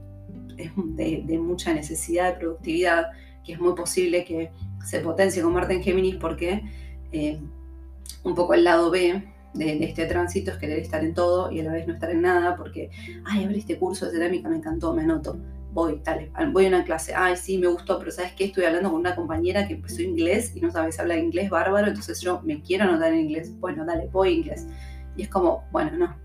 es 0.58 0.72
de, 0.76 1.38
mucha 1.38 1.74
necesidad 1.74 2.34
de 2.34 2.40
productividad, 2.40 3.08
que 3.44 3.54
es 3.54 3.60
muy 3.60 3.76
posible 3.76 4.24
que 4.24 4.52
se 4.86 5.02
potencie 5.02 5.42
con 5.42 5.52
Marte 5.52 5.74
en 5.74 5.84
Géminis 5.84 6.16
porque 6.16 6.64
eh, 7.12 7.42
un 8.24 8.36
poco 8.36 8.54
el 8.54 8.64
lado 8.64 8.90
B 8.90 9.22
de, 9.54 9.84
este 9.84 10.06
tránsito 10.06 10.52
es 10.52 10.58
querer 10.58 10.80
estar 10.80 11.04
en 11.04 11.14
todo 11.14 11.52
y 11.52 11.60
a 11.60 11.64
la 11.64 11.74
vez 11.74 11.86
no 11.86 11.94
estar 11.94 12.10
en 12.10 12.22
nada 12.22 12.56
porque, 12.56 12.90
ay, 13.26 13.44
a 13.44 13.48
ver, 13.48 13.58
este 13.58 13.78
curso 13.78 14.06
de 14.06 14.14
cerámica 14.14 14.48
me 14.48 14.56
encantó, 14.56 14.94
me 14.94 15.02
anoto 15.02 15.38
voy, 15.78 16.02
dale, 16.04 16.32
voy 16.52 16.66
a 16.66 16.70
una 16.70 16.84
clase, 16.84 17.14
ay, 17.16 17.38
sí, 17.38 17.60
me 17.60 17.68
gustó, 17.68 18.00
pero 18.00 18.10
¿sabes 18.10 18.32
qué? 18.34 18.46
Estoy 18.46 18.66
hablando 18.66 18.90
con 18.90 19.00
una 19.00 19.16
compañera 19.16 19.68
que 19.68 19.76
empezó 19.76 20.02
inglés 20.02 20.52
y 20.56 20.60
no 20.60 20.72
sabes 20.72 21.00
hablar 21.00 21.20
inglés 21.20 21.52
bárbaro, 21.52 21.86
entonces 21.86 22.20
yo 22.20 22.42
me 22.42 22.64
quiero 22.64 22.86
anotar 22.86 23.14
en 23.14 23.20
inglés, 23.20 23.56
bueno, 23.60 23.86
dale, 23.86 24.08
voy 24.08 24.30
inglés. 24.30 24.66
Y 25.16 25.22
es 25.22 25.30
como, 25.30 25.66
bueno, 25.72 25.92
no, 25.96 26.16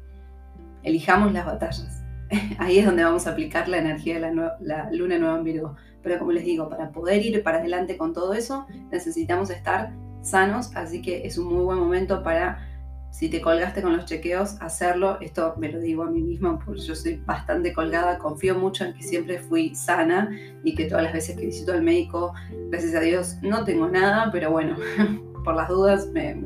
elijamos 0.83 1.35
las 1.35 1.45
batallas. 1.45 2.03
Ahí 2.59 2.79
es 2.79 2.87
donde 2.87 3.05
vamos 3.05 3.27
a 3.27 3.33
aplicar 3.33 3.69
la 3.69 3.77
energía 3.77 4.15
de 4.15 4.21
la, 4.21 4.57
la 4.59 4.91
luna 4.91 5.19
nueva 5.19 5.37
en 5.37 5.45
Virgo. 5.45 5.77
Pero 6.03 6.19
como 6.19 6.33
les 6.33 6.47
digo, 6.47 6.71
para 6.71 6.91
poder 6.91 7.23
ir 7.23 7.43
para 7.43 7.59
adelante 7.59 7.99
con 7.99 8.15
todo 8.15 8.33
eso, 8.33 8.67
necesitamos 8.91 9.51
estar 9.51 9.93
sanos, 10.23 10.75
así 10.77 11.03
que 11.03 11.27
es 11.27 11.37
un 11.37 11.53
muy 11.53 11.63
buen 11.63 11.79
momento 11.79 12.23
para 12.23 12.72
si 13.13 13.29
te 13.29 13.43
colgaste 13.43 13.83
con 13.83 13.95
los 13.95 14.07
chequeos, 14.07 14.57
hacerlo. 14.61 15.19
Esto 15.21 15.55
me 15.59 15.71
lo 15.71 15.79
digo 15.79 16.03
a 16.03 16.11
mí 16.11 16.23
misma 16.23 16.59
porque 16.59 16.81
yo 16.81 16.97
soy 16.97 17.21
bastante 17.27 17.75
colgada, 17.75 18.17
confío 18.17 18.59
mucho 18.59 18.85
en 18.85 18.95
que 18.95 19.03
siempre 19.03 19.39
fui 19.39 19.75
sana 19.75 20.35
y 20.65 20.75
que 20.75 20.87
todas 20.87 21.05
las 21.05 21.13
veces 21.13 21.37
que 21.37 21.45
visito 21.45 21.73
al 21.73 21.83
médico, 21.83 22.33
gracias 22.71 22.95
a 22.95 23.01
Dios, 23.01 23.37
no 23.43 23.65
tengo 23.65 23.87
nada, 23.87 24.31
pero 24.33 24.51
bueno, 24.51 24.77
por 25.45 25.55
las 25.55 25.69
dudas 25.69 26.09
me, 26.11 26.37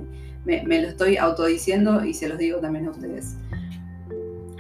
lo 0.45 0.89
estoy 0.89 1.17
autodiciendo 1.17 2.05
y 2.05 2.13
se 2.13 2.29
los 2.29 2.37
digo 2.37 2.59
también 2.59 2.87
a 2.87 2.91
ustedes. 2.91 3.37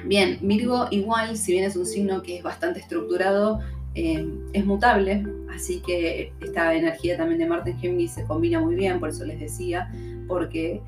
Bien, 0.04 0.38
Virgo 0.40 0.86
igual, 0.92 1.36
si 1.36 1.52
bien 1.52 1.64
es 1.64 1.75
un 1.75 1.86
signo 1.86 2.22
que 2.22 2.36
es 2.36 2.42
bastante 2.44 2.78
estructurado, 2.78 3.58
eh, 3.96 4.25
es 4.52 4.64
mutable, 4.64 5.26
así 5.52 5.82
que 5.84 6.32
esta 6.40 6.72
energía 6.72 7.16
también 7.16 7.40
de 7.40 7.46
Marte 7.46 7.70
en 7.70 7.78
Géminis 7.78 8.12
se 8.12 8.22
combina 8.22 8.60
muy 8.60 8.76
bien, 8.76 9.00
por 9.00 9.08
eso 9.08 9.25
les 9.25 9.40
decía, 9.40 9.90
porque 10.28 10.80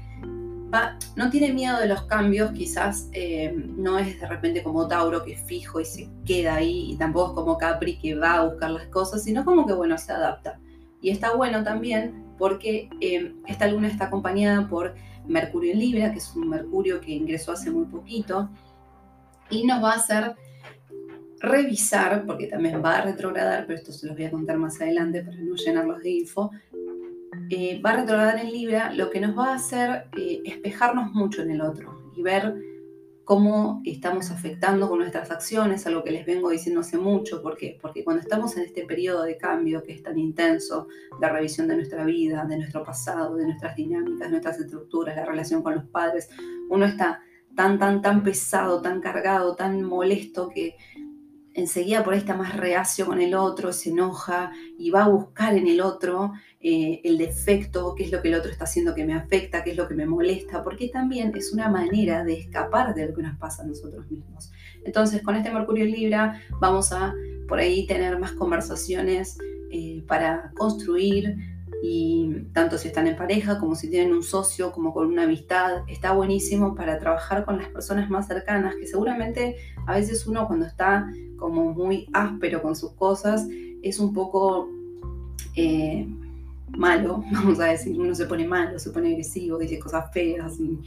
no 1.17 1.31
tiene 1.31 1.53
miedo 1.53 1.79
de 1.79 1.87
los 1.87 2.03
cambios, 2.03 2.53
quizás 2.53 3.09
eh, 3.13 3.55
no 3.55 3.99
es 3.99 4.21
de 4.21 4.27
repente 4.27 4.63
como 4.63 4.87
Tauro 4.87 5.25
que 5.25 5.33
es 5.33 5.41
fijo 5.43 5.81
y 5.81 5.85
se 5.85 6.11
queda 6.25 6.57
ahí, 6.57 6.93
y 6.93 6.97
tampoco 6.97 7.31
es 7.31 7.35
como 7.35 7.59
Capri 7.59 7.99
que 7.99 8.15
va 8.15 8.35
a 8.35 8.45
buscar 8.45 8.71
las 8.71 8.87
cosas, 8.89 9.25
sino 9.25 9.45
como 9.45 9.67
que 9.67 9.73
bueno, 9.73 9.97
se 9.97 10.13
adapta. 10.13 10.59
Y 11.01 11.11
está 11.11 11.35
bueno 11.35 11.63
también 11.65 12.25
porque 12.39 12.89
eh, 13.01 13.35
esta 13.47 13.67
luna 13.67 13.89
está 13.89 14.07
acompañada 14.07 14.69
por 14.69 14.95
Mercurio 15.27 15.73
en 15.73 15.79
Libra, 15.79 16.13
que 16.13 16.19
es 16.19 16.35
un 16.35 16.49
Mercurio 16.49 17.01
que 17.01 17.13
ingresó 17.13 17.53
hace 17.53 17.71
muy 17.71 17.87
poquito, 17.87 18.51
y 19.51 19.67
nos 19.67 19.83
va 19.83 19.93
a 19.93 19.97
hacer 19.97 20.35
revisar, 21.41 22.25
porque 22.27 22.47
también 22.47 22.83
va 22.85 22.99
a 22.99 23.03
retrogradar, 23.03 23.67
pero 23.67 23.79
esto 23.79 23.93
se 23.93 24.07
los 24.07 24.17
voy 24.17 24.27
a 24.27 24.31
contar 24.31 24.59
más 24.59 24.81
adelante 24.81 25.23
para 25.23 25.37
no 25.37 25.55
llenarlos 25.55 26.03
de 26.03 26.11
info, 26.11 26.51
eh, 27.51 27.81
va 27.85 27.91
a 27.91 27.97
retrogradar 27.97 28.39
en 28.39 28.53
Libra, 28.53 28.93
lo 28.93 29.11
que 29.11 29.21
nos 29.21 29.37
va 29.37 29.53
a 29.53 29.55
hacer 29.55 30.07
eh, 30.17 30.43
espejarnos 30.45 31.13
mucho 31.13 31.43
en 31.43 31.51
el 31.51 31.61
otro 31.61 32.13
y 32.17 32.23
ver 32.23 32.55
cómo 33.25 33.83
estamos 33.85 34.31
afectando 34.31 34.89
con 34.89 35.01
nuestras 35.01 35.31
acciones, 35.31 35.87
algo 35.87 36.03
que 36.03 36.11
les 36.11 36.25
vengo 36.25 36.49
diciendo 36.49 36.81
hace 36.81 36.97
mucho, 36.97 37.43
¿por 37.43 37.59
qué? 37.59 37.79
Porque 37.79 38.03
cuando 38.03 38.23
estamos 38.23 38.57
en 38.57 38.65
este 38.65 38.87
periodo 38.87 39.23
de 39.25 39.37
cambio 39.37 39.83
que 39.83 39.93
es 39.93 40.03
tan 40.03 40.19
intenso, 40.19 40.89
la 41.21 41.29
revisión 41.29 41.69
de 41.69 41.77
nuestra 41.77 42.05
vida, 42.05 42.47
de 42.47 42.57
nuestro 42.57 42.83
pasado, 42.83 43.37
de 43.37 43.45
nuestras 43.45 43.77
dinámicas, 43.77 44.31
nuestras 44.31 44.59
estructuras, 44.59 45.15
la 45.15 45.27
relación 45.27 45.63
con 45.63 45.75
los 45.75 45.85
padres, 45.85 46.31
uno 46.71 46.87
está 46.87 47.21
tan, 47.55 47.79
tan, 47.79 48.01
tan 48.01 48.23
pesado, 48.23 48.81
tan 48.81 49.03
cargado, 49.03 49.55
tan 49.57 49.83
molesto 49.83 50.49
que 50.49 50.77
enseguida 51.59 52.05
por 52.05 52.15
ahí 52.15 52.21
está 52.21 52.37
más 52.37 52.57
reacio 52.57 53.07
con 53.07 53.21
el 53.21 53.35
otro, 53.35 53.73
se 53.73 53.91
enoja 53.91 54.53
y 54.79 54.91
va 54.91 55.05
a 55.05 55.09
buscar 55.09 55.57
en 55.57 55.67
el 55.67 55.81
otro 55.81 56.33
eh, 56.61 57.01
el 57.05 57.19
defecto, 57.19 57.95
qué 57.97 58.05
es 58.05 58.13
lo 58.13 58.23
que 58.23 58.29
el 58.29 58.35
otro 58.35 58.51
está 58.51 58.65
haciendo 58.65 58.95
que 58.95 59.05
me 59.05 59.15
afecta, 59.15 59.65
qué 59.65 59.73
es 59.73 59.77
lo 59.77 59.89
que 59.89 59.95
me 59.95 60.07
molesta, 60.07 60.63
porque 60.63 60.89
también 60.89 61.33
es 61.37 61.53
una 61.53 61.69
manera 61.69 62.25
de 62.25 62.35
escapar 62.35 62.95
de 62.95 63.09
lo 63.09 63.15
que 63.15 63.23
nos 63.23 63.37
pasa 63.39 63.63
a 63.63 63.67
nosotros 63.67 64.11
mismos. 64.11 64.53
Entonces, 64.85 65.23
con 65.23 65.35
este 65.37 65.51
Mercurio 65.51 65.85
en 65.85 65.93
Libra 65.93 66.41
vamos 66.61 66.93
a 66.93 67.15
por 67.49 67.59
ahí 67.59 67.87
tener 67.87 68.19
más 68.19 68.33
conversaciones 68.33 69.39
eh, 69.71 70.05
para 70.07 70.53
construir, 70.57 71.58
y 71.83 72.47
tanto 72.53 72.77
si 72.77 72.89
están 72.89 73.07
en 73.07 73.17
pareja 73.17 73.59
como 73.59 73.75
si 73.75 73.89
tienen 73.89 74.13
un 74.13 74.23
socio, 74.23 74.73
como 74.73 74.93
con 74.93 75.07
una 75.07 75.25
amistad, 75.25 75.83
está 75.87 76.13
buenísimo 76.13 76.75
para 76.75 76.99
trabajar 76.99 77.45
con 77.45 77.59
las 77.59 77.69
personas 77.69 78.11
más 78.11 78.27
cercanas, 78.27 78.75
que 78.75 78.87
seguramente 78.87 79.57
a 79.87 79.95
veces 79.95 80.27
uno 80.27 80.47
cuando 80.47 80.67
está 80.67 81.13
como 81.37 81.73
muy 81.73 82.09
áspero 82.13 82.63
con 82.63 82.75
sus 82.75 82.93
cosas 82.93 83.47
es 83.83 84.01
un 84.01 84.13
poco 84.13 84.69
eh, 85.55 86.07
malo, 86.77 87.23
vamos 87.33 87.61
a 87.61 87.67
decir, 87.67 87.99
uno 87.99 88.15
se 88.15 88.27
pone 88.27 88.47
malo, 88.47 88.79
se 88.79 88.91
pone 88.91 89.11
agresivo, 89.11 89.59
dice 89.59 89.79
cosas 89.79 90.13
feas 90.13 90.59
y, 90.61 90.79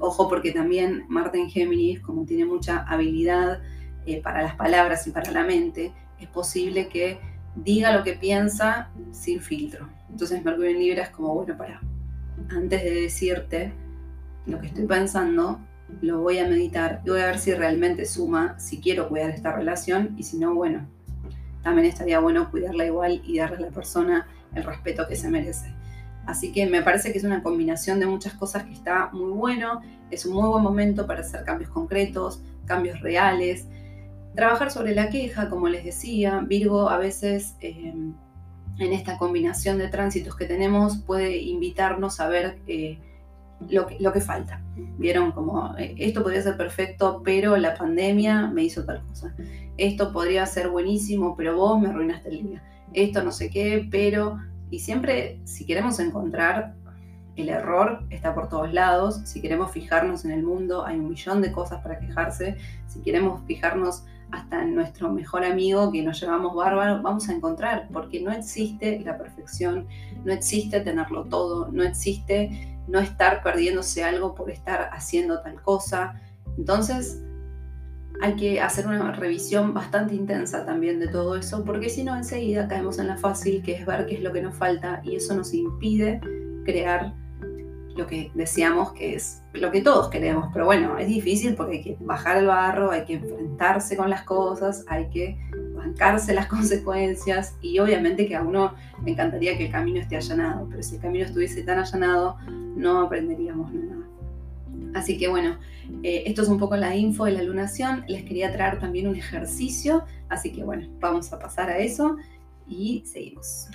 ojo 0.00 0.30
porque 0.30 0.50
también 0.50 1.04
Marta 1.08 1.36
en 1.36 1.50
Géminis, 1.50 2.00
como 2.00 2.24
tiene 2.24 2.46
mucha 2.46 2.84
habilidad 2.84 3.60
eh, 4.06 4.22
para 4.22 4.42
las 4.42 4.56
palabras 4.56 5.06
y 5.06 5.10
para 5.10 5.30
la 5.30 5.44
mente, 5.44 5.92
es 6.18 6.28
posible 6.28 6.88
que 6.88 7.18
diga 7.64 7.96
lo 7.96 8.04
que 8.04 8.14
piensa 8.14 8.90
sin 9.12 9.40
filtro. 9.40 9.88
Entonces 10.10 10.44
Mercurio 10.44 10.70
en 10.70 10.78
Libra 10.78 11.02
es 11.04 11.10
como, 11.10 11.34
bueno, 11.34 11.56
para, 11.56 11.80
antes 12.50 12.82
de 12.82 12.90
decirte 13.02 13.72
lo 14.46 14.60
que 14.60 14.68
estoy 14.68 14.86
pensando, 14.86 15.60
lo 16.00 16.20
voy 16.20 16.38
a 16.38 16.48
meditar 16.48 17.02
y 17.04 17.10
voy 17.10 17.20
a 17.20 17.26
ver 17.26 17.38
si 17.38 17.52
realmente 17.54 18.04
suma, 18.04 18.58
si 18.58 18.80
quiero 18.80 19.08
cuidar 19.08 19.30
esta 19.30 19.52
relación 19.52 20.14
y 20.16 20.22
si 20.22 20.38
no, 20.38 20.54
bueno, 20.54 20.86
también 21.62 21.86
estaría 21.86 22.20
bueno 22.20 22.50
cuidarla 22.50 22.86
igual 22.86 23.20
y 23.24 23.38
darle 23.38 23.56
a 23.56 23.60
la 23.60 23.70
persona 23.70 24.26
el 24.54 24.64
respeto 24.64 25.06
que 25.08 25.16
se 25.16 25.28
merece. 25.28 25.74
Así 26.26 26.52
que 26.52 26.66
me 26.66 26.82
parece 26.82 27.10
que 27.10 27.18
es 27.18 27.24
una 27.24 27.42
combinación 27.42 28.00
de 28.00 28.06
muchas 28.06 28.34
cosas 28.34 28.64
que 28.64 28.72
está 28.72 29.10
muy 29.12 29.32
bueno, 29.32 29.80
es 30.10 30.26
un 30.26 30.34
muy 30.34 30.48
buen 30.48 30.62
momento 30.62 31.06
para 31.06 31.20
hacer 31.20 31.42
cambios 31.44 31.70
concretos, 31.70 32.42
cambios 32.66 33.00
reales, 33.00 33.66
Trabajar 34.38 34.70
sobre 34.70 34.94
la 34.94 35.10
queja, 35.10 35.50
como 35.50 35.66
les 35.66 35.82
decía, 35.82 36.38
Virgo 36.46 36.90
a 36.90 36.96
veces 36.96 37.56
eh, 37.60 37.92
en 37.92 38.92
esta 38.92 39.18
combinación 39.18 39.78
de 39.78 39.88
tránsitos 39.88 40.36
que 40.36 40.44
tenemos 40.44 40.98
puede 40.98 41.38
invitarnos 41.38 42.20
a 42.20 42.28
ver 42.28 42.56
eh, 42.68 43.00
lo, 43.68 43.88
que, 43.88 43.98
lo, 43.98 44.12
que, 44.12 44.20
falta. 44.20 44.62
Vieron 44.96 45.32
como 45.32 45.76
eh, 45.76 45.96
esto 45.98 46.22
podría 46.22 46.40
ser 46.40 46.56
perfecto, 46.56 47.20
pero 47.24 47.56
la 47.56 47.74
pandemia 47.74 48.46
me 48.46 48.62
hizo 48.62 48.84
tal 48.84 49.02
cosa. 49.02 49.34
Esto 49.76 50.12
podría 50.12 50.46
ser 50.46 50.68
buenísimo, 50.68 51.34
pero 51.36 51.56
vos 51.56 51.80
me 51.80 51.88
arruinaste 51.88 52.28
el 52.28 52.42
día. 52.44 52.62
Esto 52.92 53.24
no 53.24 53.32
sé 53.32 53.50
qué, 53.50 53.88
pero... 53.90 54.38
Y 54.70 54.78
siempre, 54.78 55.40
si 55.46 55.66
queremos 55.66 55.98
encontrar 55.98 56.76
el 57.34 57.48
error 57.48 58.04
está 58.10 58.36
por 58.36 58.48
todos 58.48 58.72
lados. 58.72 59.20
Si 59.24 59.40
queremos 59.40 59.72
fijarnos 59.72 60.24
en 60.24 60.30
el 60.30 60.44
mundo, 60.44 60.86
hay 60.86 60.96
un 60.96 61.08
millón 61.08 61.42
de 61.42 61.50
cosas 61.50 61.82
para 61.82 61.98
quejarse. 61.98 62.56
Si 62.86 63.00
queremos 63.00 63.44
fijarnos 63.46 64.04
hasta 64.30 64.64
nuestro 64.64 65.12
mejor 65.12 65.44
amigo 65.44 65.90
que 65.90 66.02
nos 66.02 66.20
llevamos 66.20 66.54
bárbaro, 66.54 67.02
vamos 67.02 67.28
a 67.28 67.32
encontrar, 67.32 67.88
porque 67.92 68.20
no 68.20 68.30
existe 68.30 69.00
la 69.00 69.16
perfección, 69.16 69.86
no 70.24 70.32
existe 70.32 70.80
tenerlo 70.80 71.24
todo, 71.24 71.70
no 71.72 71.82
existe 71.82 72.78
no 72.88 72.98
estar 72.98 73.42
perdiéndose 73.42 74.04
algo 74.04 74.34
por 74.34 74.50
estar 74.50 74.90
haciendo 74.92 75.40
tal 75.42 75.60
cosa. 75.62 76.20
Entonces, 76.56 77.22
hay 78.20 78.34
que 78.34 78.60
hacer 78.60 78.86
una 78.86 79.12
revisión 79.12 79.74
bastante 79.74 80.14
intensa 80.14 80.64
también 80.64 80.98
de 80.98 81.08
todo 81.08 81.36
eso, 81.36 81.64
porque 81.64 81.88
si 81.88 82.02
no, 82.02 82.16
enseguida 82.16 82.66
caemos 82.66 82.98
en 82.98 83.06
la 83.06 83.16
fácil, 83.16 83.62
que 83.62 83.74
es 83.74 83.86
ver 83.86 84.06
qué 84.06 84.16
es 84.16 84.22
lo 84.22 84.32
que 84.32 84.42
nos 84.42 84.56
falta, 84.56 85.00
y 85.04 85.16
eso 85.16 85.34
nos 85.34 85.54
impide 85.54 86.20
crear 86.64 87.14
lo 87.98 88.06
que 88.06 88.30
decíamos 88.34 88.92
que 88.92 89.16
es 89.16 89.42
lo 89.52 89.72
que 89.72 89.82
todos 89.82 90.08
queremos, 90.08 90.50
pero 90.52 90.64
bueno, 90.66 90.96
es 90.98 91.08
difícil 91.08 91.56
porque 91.56 91.78
hay 91.78 91.82
que 91.82 91.96
bajar 91.98 92.38
el 92.38 92.46
barro, 92.46 92.92
hay 92.92 93.04
que 93.04 93.14
enfrentarse 93.14 93.96
con 93.96 94.08
las 94.08 94.22
cosas, 94.22 94.84
hay 94.86 95.08
que 95.08 95.36
bancarse 95.74 96.32
las 96.32 96.46
consecuencias 96.56 97.56
y 97.60 97.80
obviamente 97.80 98.28
que 98.28 98.36
a 98.36 98.42
uno 98.42 98.74
me 99.02 99.10
encantaría 99.10 99.58
que 99.58 99.66
el 99.66 99.72
camino 99.72 100.00
esté 100.00 100.16
allanado, 100.16 100.68
pero 100.70 100.80
si 100.80 100.94
el 100.94 101.02
camino 101.02 101.24
estuviese 101.24 101.62
tan 101.64 101.80
allanado 101.80 102.36
no 102.76 103.00
aprenderíamos 103.00 103.72
nada. 103.72 103.96
Así 104.94 105.18
que 105.18 105.26
bueno, 105.26 105.58
eh, 106.04 106.22
esto 106.26 106.42
es 106.42 106.48
un 106.48 106.58
poco 106.58 106.76
la 106.76 106.94
info 106.94 107.24
de 107.24 107.32
la 107.32 107.42
lunación, 107.42 108.04
les 108.06 108.22
quería 108.22 108.52
traer 108.52 108.78
también 108.78 109.08
un 109.08 109.16
ejercicio, 109.16 110.04
así 110.28 110.52
que 110.52 110.62
bueno, 110.62 110.86
vamos 111.00 111.32
a 111.32 111.38
pasar 111.40 111.68
a 111.68 111.78
eso 111.78 112.16
y 112.68 113.02
seguimos. 113.04 113.68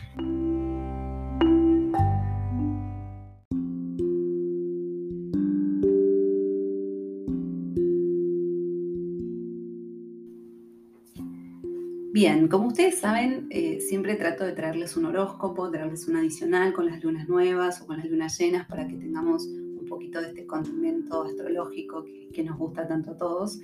Bien, 12.14 12.48
como 12.48 12.68
ustedes 12.68 13.00
saben, 13.00 13.48
eh, 13.50 13.80
siempre 13.82 14.14
trato 14.14 14.44
de 14.44 14.52
traerles 14.52 14.96
un 14.96 15.06
horóscopo, 15.06 15.72
traerles 15.72 16.08
un 16.08 16.16
adicional 16.16 16.72
con 16.72 16.86
las 16.86 17.04
lunas 17.04 17.28
nuevas 17.28 17.82
o 17.82 17.88
con 17.88 17.98
las 17.98 18.06
lunas 18.06 18.38
llenas 18.38 18.68
para 18.68 18.88
que 18.88 18.94
tengamos 18.94 19.48
un 19.48 19.88
poquito 19.90 20.22
de 20.22 20.28
este 20.28 20.46
condimento 20.46 21.24
astrológico 21.24 22.06
que, 22.32 22.44
nos 22.44 22.56
gusta 22.60 22.88
tanto 22.88 23.14
a 23.14 23.18
todos. 23.18 23.60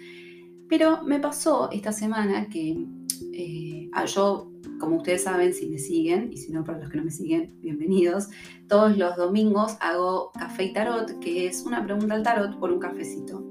Pero 0.68 1.04
me 1.04 1.20
pasó 1.20 1.70
esta 1.72 1.92
semana 1.92 2.50
que 2.50 2.88
eh, 3.34 3.88
ah, 3.94 4.06
yo, 4.06 4.52
como 4.80 4.96
ustedes 4.96 5.26
saben, 5.26 5.54
si 5.54 5.70
me 5.70 5.78
siguen, 5.78 6.34
y 6.34 6.38
si 6.38 6.52
no, 6.52 6.64
para 6.64 6.80
los 6.80 6.90
que 6.90 6.98
no 6.98 7.04
me 7.04 7.12
siguen, 7.12 7.54
bienvenidos, 7.62 8.30
todos 8.68 8.98
los 8.98 9.16
domingos 9.16 9.78
hago 9.80 10.32
café 10.32 10.64
y 10.64 10.74
tarot, 10.74 11.20
que 11.20 11.46
es 11.46 11.62
una 11.68 11.84
pregunta 11.86 12.16
al 12.16 12.24
tarot 12.24 12.60
por 12.60 12.72
un 12.72 12.80
cafecito. 12.80 13.46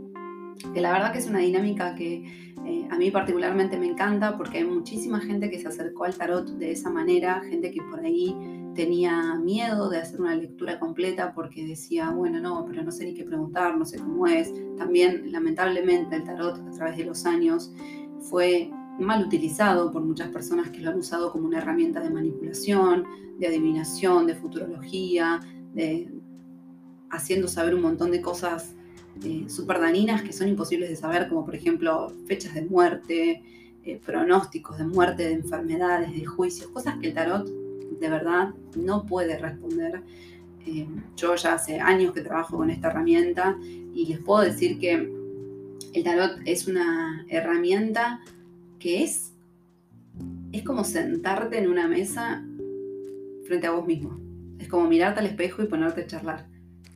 Que 0.74 0.80
la 0.80 0.90
verdad 0.90 1.12
que 1.12 1.18
es 1.18 1.28
una 1.28 1.38
dinámica 1.38 1.94
que 1.94 2.47
eh, 2.66 2.88
a 2.90 2.96
mí 2.96 3.10
particularmente 3.10 3.78
me 3.78 3.86
encanta 3.86 4.36
porque 4.36 4.58
hay 4.58 4.64
muchísima 4.64 5.20
gente 5.20 5.50
que 5.50 5.58
se 5.58 5.68
acercó 5.68 6.04
al 6.04 6.14
tarot 6.14 6.48
de 6.48 6.72
esa 6.72 6.90
manera, 6.90 7.40
gente 7.48 7.70
que 7.70 7.82
por 7.82 8.00
ahí 8.00 8.36
tenía 8.74 9.34
miedo 9.34 9.88
de 9.88 9.98
hacer 9.98 10.20
una 10.20 10.36
lectura 10.36 10.78
completa 10.78 11.32
porque 11.34 11.66
decía, 11.66 12.10
bueno, 12.10 12.40
no, 12.40 12.64
pero 12.66 12.82
no 12.82 12.92
sé 12.92 13.04
ni 13.04 13.14
qué 13.14 13.24
preguntar, 13.24 13.76
no 13.76 13.84
sé 13.84 13.98
cómo 13.98 14.26
es. 14.26 14.52
También, 14.76 15.32
lamentablemente, 15.32 16.16
el 16.16 16.24
tarot 16.24 16.58
a 16.58 16.70
través 16.70 16.96
de 16.96 17.04
los 17.04 17.26
años 17.26 17.72
fue 18.20 18.70
mal 18.98 19.24
utilizado 19.24 19.90
por 19.90 20.02
muchas 20.02 20.28
personas 20.28 20.70
que 20.70 20.80
lo 20.80 20.90
han 20.90 20.98
usado 20.98 21.32
como 21.32 21.46
una 21.46 21.58
herramienta 21.58 22.00
de 22.00 22.10
manipulación, 22.10 23.04
de 23.38 23.46
adivinación, 23.46 24.26
de 24.26 24.34
futurología, 24.34 25.40
de 25.74 26.12
haciendo 27.10 27.48
saber 27.48 27.74
un 27.74 27.82
montón 27.82 28.10
de 28.10 28.20
cosas 28.20 28.74
eh, 29.24 29.44
súper 29.48 29.80
daninas 29.80 30.22
que 30.22 30.32
son 30.32 30.48
imposibles 30.48 30.88
de 30.90 30.96
saber, 30.96 31.28
como 31.28 31.44
por 31.44 31.54
ejemplo 31.54 32.12
fechas 32.26 32.54
de 32.54 32.62
muerte, 32.62 33.42
eh, 33.84 34.00
pronósticos 34.04 34.78
de 34.78 34.84
muerte, 34.84 35.24
de 35.24 35.32
enfermedades, 35.32 36.12
de 36.12 36.24
juicios, 36.24 36.70
cosas 36.70 36.96
que 36.98 37.08
el 37.08 37.14
tarot 37.14 37.46
de 37.46 38.08
verdad 38.08 38.54
no 38.76 39.06
puede 39.06 39.38
responder. 39.38 40.02
Eh, 40.66 40.86
yo 41.16 41.34
ya 41.34 41.54
hace 41.54 41.80
años 41.80 42.12
que 42.12 42.20
trabajo 42.20 42.58
con 42.58 42.70
esta 42.70 42.88
herramienta 42.88 43.56
y 43.94 44.06
les 44.06 44.20
puedo 44.20 44.42
decir 44.42 44.78
que 44.78 45.10
el 45.94 46.04
tarot 46.04 46.38
es 46.44 46.68
una 46.68 47.24
herramienta 47.28 48.20
que 48.78 49.02
es, 49.02 49.32
es 50.52 50.62
como 50.62 50.84
sentarte 50.84 51.58
en 51.58 51.68
una 51.68 51.88
mesa 51.88 52.44
frente 53.46 53.66
a 53.66 53.72
vos 53.72 53.86
mismo. 53.86 54.20
Es 54.58 54.68
como 54.68 54.88
mirarte 54.88 55.20
al 55.20 55.26
espejo 55.26 55.62
y 55.62 55.66
ponerte 55.66 56.02
a 56.02 56.06
charlar. 56.06 56.46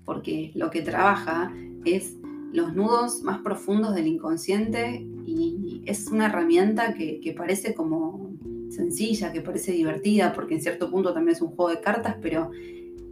Porque 0.05 0.53
lo 0.55 0.71
que 0.71 0.83
trabaja 0.83 1.53
es 1.85 2.17
los 2.53 2.75
nudos 2.75 3.23
más 3.23 3.41
profundos 3.41 3.95
del 3.95 4.07
inconsciente 4.07 5.07
y 5.27 5.83
es 5.87 6.09
una 6.09 6.27
herramienta 6.27 6.95
que, 6.95 7.35
parece 7.37 7.75
como 7.75 8.33
sencilla, 8.71 9.33
que 9.33 9.41
parece 9.41 9.73
divertida, 9.73 10.33
porque 10.33 10.55
en 10.55 10.63
cierto 10.63 10.91
punto 10.91 11.13
también 11.13 11.37
es 11.37 11.43
un 11.43 11.49
juego 11.49 11.71
de 11.71 11.81
cartas, 11.81 12.17
pero 12.21 12.51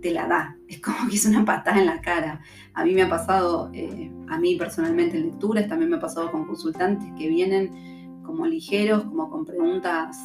te 0.02 0.12
la 0.12 0.26
da. 0.26 0.58
Es 0.68 0.80
como 0.80 1.08
que 1.08 1.16
es 1.16 1.26
una 1.26 1.44
patada 1.44 1.78
en 1.78 1.86
la 1.86 2.00
cara. 2.00 2.40
A 2.74 2.84
mí 2.84 2.92
me 2.92 3.02
ha 3.02 3.08
pasado, 3.08 3.70
eh, 3.72 4.10
a 4.28 4.38
mí 4.38 4.56
personalmente 4.56 5.16
en 5.16 5.26
lecturas, 5.26 5.68
también 5.68 5.90
me 5.90 5.96
ha 5.96 6.00
pasado 6.00 6.30
con 6.30 6.46
consultantes 6.46 7.08
que 7.18 7.28
vienen 7.28 8.22
como 8.24 8.46
ligeros, 8.46 9.04
como 9.04 9.30
con 9.30 9.44
preguntas 9.44 10.16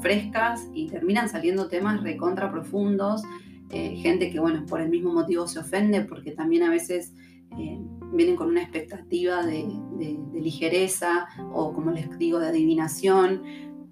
frescas 0.00 0.68
y 0.74 0.88
terminan 0.88 1.28
saliendo 1.28 1.68
temas 1.68 2.02
recontra 2.02 2.50
profundos. 2.50 3.22
Eh, 3.70 3.96
gente 3.96 4.30
que, 4.30 4.38
bueno, 4.38 4.66
por 4.66 4.80
el 4.80 4.90
mismo 4.90 5.12
motivo 5.12 5.48
se 5.48 5.58
ofende, 5.58 6.02
porque 6.02 6.32
también 6.32 6.62
a 6.62 6.70
veces 6.70 7.14
eh, 7.58 7.80
vienen 8.12 8.36
con 8.36 8.48
una 8.48 8.62
expectativa 8.62 9.44
de, 9.44 9.66
ligereza 10.34 11.26
o, 11.52 11.72
como 11.72 11.90
les 11.90 12.18
digo, 12.18 12.38
de 12.38 12.48
adivinación. 12.48 13.42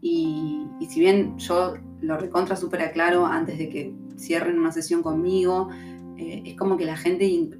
Y, 0.00 0.66
si 0.88 1.00
bien 1.00 1.38
yo 1.38 1.74
lo 2.00 2.18
recontra 2.18 2.56
súper 2.56 2.82
aclaro 2.82 3.24
antes 3.24 3.58
de 3.58 3.68
que 3.68 3.94
cierren 4.16 4.58
una 4.58 4.72
sesión 4.72 5.02
conmigo, 5.02 5.70
eh, 6.18 6.42
es 6.44 6.56
como 6.56 6.76
que 6.76 6.84
la 6.84 6.96
gente 6.96 7.50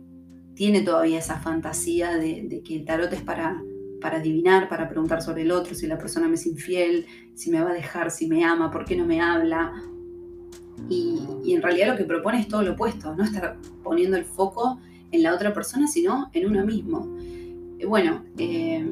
tiene 0.55 0.83
todavía 0.83 1.19
esa 1.19 1.39
fantasía 1.39 2.17
de, 2.17 2.63
que 2.65 2.77
el 2.77 2.85
tarot 2.85 3.13
es 3.13 3.23
para, 3.23 3.63
para 4.01 4.19
adivinar, 4.19 4.69
para 4.69 4.89
preguntar 4.89 5.23
sobre 5.23 5.43
el 5.43 5.53
otro, 5.53 5.75
si 5.75 5.87
la 5.87 5.99
persona 5.99 6.29
me 6.29 6.35
es 6.35 6.47
infiel, 6.47 7.07
si 7.35 7.51
me 7.51 7.63
va 7.63 7.71
a 7.71 7.75
dejar, 7.75 8.11
si 8.11 8.27
me 8.27 8.45
ama, 8.45 8.71
por 8.71 8.85
qué 8.85 8.97
no 8.97 9.07
me 9.07 9.21
habla. 9.21 9.73
Y, 10.89 11.23
y 11.45 11.55
en 11.55 11.63
realidad 11.63 11.89
lo 11.89 11.97
que 11.97 12.05
propone 12.05 12.41
es 12.41 12.49
todo 12.49 12.63
lo 12.63 12.73
opuesto, 12.73 13.15
no 13.15 13.25
estar 13.25 13.57
poniendo 13.83 14.17
el 14.17 14.25
foco 14.25 14.79
en 15.13 15.23
la 15.23 15.35
otra 15.35 15.55
persona, 15.55 15.87
sino 15.87 16.31
en 16.33 16.51
uno 16.51 16.65
mismo. 16.65 17.17
Eh, 17.79 17.87
bueno, 17.87 18.25
eh, 18.39 18.85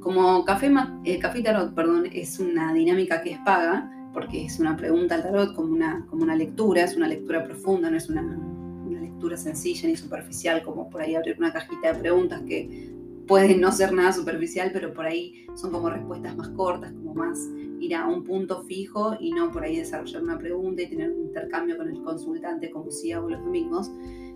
como 0.00 0.44
café, 0.44 0.70
eh, 1.04 1.18
café 1.18 1.42
Tarot 1.42 1.74
perdón, 1.74 2.06
es 2.12 2.38
una 2.38 2.72
dinámica 2.72 3.22
que 3.22 3.32
es 3.32 3.38
paga, 3.40 3.90
porque 4.12 4.44
es 4.44 4.58
una 4.58 4.76
pregunta 4.76 5.14
al 5.14 5.22
tarot 5.22 5.54
como 5.54 5.72
una, 5.72 6.04
como 6.08 6.22
una 6.22 6.36
lectura, 6.36 6.84
es 6.84 6.96
una 6.96 7.08
lectura 7.08 7.44
profunda, 7.44 7.90
no 7.90 7.96
es 7.96 8.08
una, 8.08 8.22
una 8.22 9.00
lectura 9.00 9.36
sencilla 9.36 9.88
ni 9.88 9.96
superficial, 9.96 10.62
como 10.62 10.90
por 10.90 11.00
ahí 11.00 11.14
abrir 11.14 11.36
una 11.38 11.52
cajita 11.52 11.92
de 11.92 12.00
preguntas 12.00 12.42
que 12.42 12.92
puede 13.26 13.56
no 13.56 13.72
ser 13.72 13.92
nada 13.92 14.12
superficial, 14.12 14.70
pero 14.72 14.92
por 14.92 15.06
ahí 15.06 15.46
son 15.54 15.70
como 15.70 15.88
respuestas 15.88 16.36
más 16.36 16.48
cortas, 16.50 16.92
como 16.92 17.14
más 17.14 17.38
ir 17.80 17.94
a 17.94 18.06
un 18.06 18.22
punto 18.24 18.62
fijo 18.64 19.16
y 19.18 19.32
no 19.32 19.50
por 19.50 19.64
ahí 19.64 19.76
desarrollar 19.76 20.22
una 20.22 20.38
pregunta 20.38 20.82
y 20.82 20.88
tener 20.88 21.10
un 21.10 21.22
intercambio 21.22 21.76
con 21.76 21.88
el 21.88 22.02
consultante 22.02 22.70
como 22.70 22.90
si 22.90 23.12
hago 23.12 23.30
los 23.30 23.42
domingos. 23.42 23.90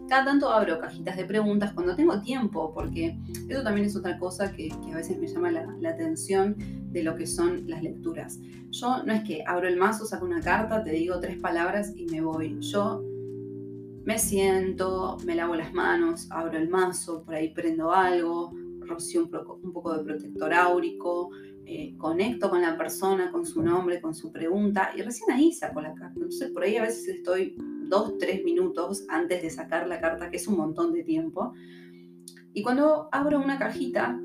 Cada 0.08 0.24
tanto 0.24 0.50
abro 0.50 0.78
cajitas 0.78 1.16
de 1.16 1.24
preguntas 1.24 1.72
cuando 1.72 1.96
tengo 1.96 2.20
tiempo, 2.20 2.72
porque 2.72 3.18
eso 3.48 3.62
también 3.62 3.86
es 3.86 3.96
otra 3.96 4.18
cosa 4.18 4.52
que, 4.52 4.70
a 4.92 4.96
veces 4.96 5.18
me 5.18 5.26
llama 5.26 5.50
la, 5.50 5.90
atención 5.90 6.56
de 6.92 7.02
lo 7.02 7.16
que 7.16 7.26
son 7.26 7.68
las 7.68 7.82
lecturas. 7.82 8.38
Yo 8.70 9.02
no 9.02 9.12
es 9.12 9.24
que 9.24 9.42
abro 9.46 9.66
el 9.66 9.76
mazo, 9.76 10.06
saco 10.06 10.24
una 10.24 10.40
carta, 10.40 10.84
te 10.84 10.90
digo 10.90 11.18
tres 11.18 11.38
palabras 11.38 11.92
y 11.96 12.06
me 12.06 12.20
voy. 12.20 12.56
Yo 12.60 13.02
me 14.04 14.18
siento, 14.18 15.16
me 15.24 15.34
lavo 15.34 15.56
las 15.56 15.74
manos, 15.74 16.28
abro 16.30 16.56
el 16.56 16.68
mazo, 16.68 17.24
por 17.24 17.34
ahí 17.34 17.52
prendo 17.52 17.92
algo, 17.92 18.52
rocío 18.80 19.22
un 19.24 19.72
poco, 19.72 19.96
de 19.96 20.04
protector 20.04 20.54
áurico, 20.54 21.30
eh, 21.68 21.96
conecto 21.98 22.48
con 22.48 22.62
la 22.62 22.78
persona, 22.78 23.32
con 23.32 23.44
su 23.44 23.60
nombre, 23.60 24.00
con 24.00 24.14
su 24.14 24.30
pregunta 24.30 24.92
y 24.96 25.02
recién 25.02 25.32
ahí 25.32 25.52
saco 25.52 25.80
la 25.80 25.94
carta. 25.94 26.14
Entonces 26.14 26.50
por 26.52 26.62
ahí 26.62 26.76
a 26.76 26.82
veces 26.82 27.08
estoy 27.08 27.56
dos, 27.88 28.18
tres 28.18 28.44
minutos 28.44 29.04
antes 29.08 29.42
de 29.42 29.50
sacar 29.50 29.88
la 29.88 30.00
carta, 30.00 30.30
que 30.30 30.36
es 30.36 30.46
un 30.46 30.56
montón 30.56 30.92
de 30.92 31.02
tiempo. 31.02 31.54
Y 32.52 32.62
cuando 32.62 33.08
abro 33.10 33.40
una 33.40 33.58
cajita, 33.58 34.16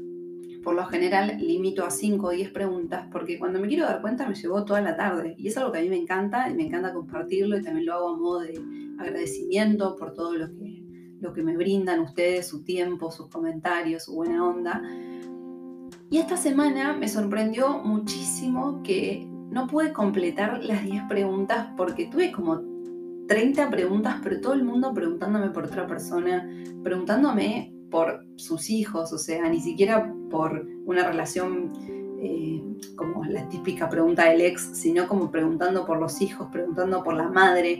por 0.63 0.75
lo 0.75 0.85
general 0.85 1.37
limito 1.39 1.83
a 1.83 1.89
5 1.89 2.27
o 2.27 2.29
10 2.29 2.51
preguntas, 2.51 3.07
porque 3.11 3.39
cuando 3.39 3.59
me 3.59 3.67
quiero 3.67 3.85
dar 3.85 4.01
cuenta 4.01 4.27
me 4.27 4.35
llevó 4.35 4.63
toda 4.63 4.81
la 4.81 4.95
tarde. 4.95 5.33
Y 5.37 5.47
es 5.47 5.57
algo 5.57 5.71
que 5.71 5.79
a 5.79 5.81
mí 5.81 5.89
me 5.89 5.97
encanta 5.97 6.47
y 6.47 6.53
me 6.53 6.67
encanta 6.67 6.93
compartirlo 6.93 7.57
y 7.57 7.63
también 7.63 7.87
lo 7.87 7.95
hago 7.95 8.09
a 8.09 8.17
modo 8.17 8.41
de 8.41 8.61
agradecimiento 8.99 9.95
por 9.95 10.13
todo 10.13 10.35
lo 10.35 10.47
que, 10.53 10.83
lo 11.19 11.33
que 11.33 11.41
me 11.41 11.57
brindan 11.57 12.01
ustedes, 12.01 12.47
su 12.47 12.63
tiempo, 12.63 13.09
sus 13.09 13.29
comentarios, 13.29 14.03
su 14.03 14.13
buena 14.13 14.47
onda. 14.47 14.83
Y 16.11 16.17
esta 16.17 16.35
semana 16.35 16.91
me 16.91 17.07
sorprendió 17.07 17.79
muchísimo 17.85 18.83
que 18.83 19.25
no 19.49 19.65
pude 19.67 19.93
completar 19.93 20.61
las 20.61 20.83
10 20.83 21.03
preguntas 21.07 21.69
porque 21.77 22.07
tuve 22.07 22.33
como 22.33 22.59
30 23.29 23.69
preguntas, 23.69 24.17
pero 24.21 24.41
todo 24.41 24.51
el 24.51 24.65
mundo 24.65 24.93
preguntándome 24.93 25.51
por 25.51 25.63
otra 25.63 25.87
persona, 25.87 26.45
preguntándome 26.83 27.73
por 27.89 28.25
sus 28.35 28.69
hijos, 28.69 29.13
o 29.13 29.17
sea, 29.17 29.47
ni 29.47 29.61
siquiera 29.61 30.13
por 30.29 30.67
una 30.85 31.07
relación 31.07 31.71
eh, 32.21 32.61
como 32.97 33.23
la 33.23 33.47
típica 33.47 33.87
pregunta 33.87 34.29
del 34.29 34.41
ex, 34.41 34.71
sino 34.73 35.07
como 35.07 35.31
preguntando 35.31 35.85
por 35.85 35.97
los 35.97 36.21
hijos, 36.21 36.49
preguntando 36.51 37.05
por 37.05 37.13
la 37.13 37.29
madre. 37.29 37.71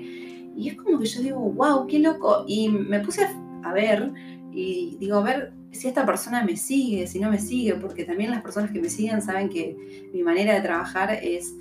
Y 0.55 0.69
es 0.69 0.77
como 0.77 1.00
que 1.00 1.05
yo 1.05 1.21
digo, 1.21 1.39
wow, 1.39 1.85
qué 1.85 2.00
loco. 2.00 2.46
Y 2.48 2.70
me 2.70 3.01
puse 3.01 3.27
a 3.61 3.74
ver 3.74 4.13
y 4.53 4.96
digo, 5.01 5.17
a 5.17 5.24
ver 5.24 5.60
si 5.72 5.88
esta 5.88 6.05
persona 6.05 6.44
me 6.44 6.57
sigue, 6.57 7.07
si 7.07 7.20
no 7.20 7.29
me 7.29 7.40
sigue, 7.40 7.75
porque 7.75 8.03
también 8.03 8.31
las 8.31 8.42
personas 8.42 8.72
que 8.72 8.81
me 8.81 8.90
siguen 8.90 9.22
saben 9.22 9.50
que 9.50 10.10
mi 10.14 10.22
manera 10.24 10.53
de 10.53 10.62
trabajar 10.62 11.12
es 11.22 11.53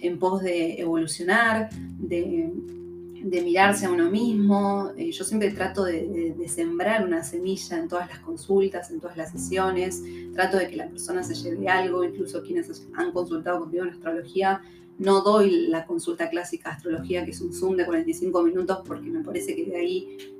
en 0.00 0.18
pos 0.18 0.42
de 0.42 0.80
evolucionar, 0.80 1.70
de, 1.98 2.52
mirarse 3.42 3.86
a 3.86 3.90
uno 3.90 4.10
mismo. 4.10 4.92
Eh, 4.96 5.10
yo 5.10 5.24
siempre 5.24 5.50
trato 5.50 5.84
de, 5.84 6.36
sembrar 6.48 7.04
una 7.04 7.24
semilla 7.24 7.78
en 7.78 7.88
todas 7.88 8.08
las 8.08 8.20
consultas, 8.20 8.90
en 8.90 9.00
todas 9.00 9.16
las 9.16 9.32
sesiones. 9.32 10.02
Trato 10.32 10.58
de 10.58 10.68
que 10.68 10.76
la 10.76 10.88
persona 10.88 11.22
se 11.22 11.34
lleve 11.34 11.68
algo, 11.68 12.04
incluso 12.04 12.42
quienes 12.42 12.86
han 12.94 13.12
consultado 13.12 13.60
conmigo 13.60 13.84
en 13.84 13.90
astrología. 13.90 14.62
No 14.98 15.22
doy 15.22 15.66
la 15.66 15.84
consulta 15.84 16.30
clásica 16.30 16.70
de 16.70 16.76
astrología, 16.76 17.24
que 17.24 17.32
es 17.32 17.40
un 17.40 17.52
Zoom 17.52 17.76
de 17.76 17.84
45 17.84 18.42
minutos, 18.42 18.78
porque 18.86 19.10
me 19.10 19.22
parece 19.22 19.54
que 19.54 19.66
de 19.66 19.76
ahí 19.76 20.35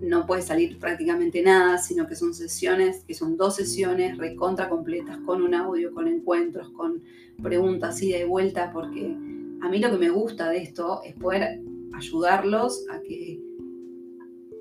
no 0.00 0.26
puede 0.26 0.42
salir 0.42 0.78
prácticamente 0.78 1.42
nada, 1.42 1.78
sino 1.78 2.06
que 2.06 2.14
son 2.14 2.34
sesiones, 2.34 3.04
que 3.04 3.14
son 3.14 3.36
dos 3.36 3.56
sesiones 3.56 4.16
recontra 4.16 4.68
completas, 4.68 5.18
con 5.18 5.42
un 5.42 5.54
audio, 5.54 5.92
con 5.92 6.08
encuentros, 6.08 6.70
con 6.70 7.02
preguntas 7.42 8.00
ida 8.02 8.18
y 8.18 8.24
vuelta, 8.24 8.70
porque 8.72 9.16
a 9.60 9.68
mí 9.68 9.78
lo 9.78 9.90
que 9.90 9.98
me 9.98 10.10
gusta 10.10 10.50
de 10.50 10.58
esto 10.58 11.02
es 11.04 11.14
poder 11.14 11.60
ayudarlos 11.94 12.86
a 12.90 13.00
que, 13.00 13.40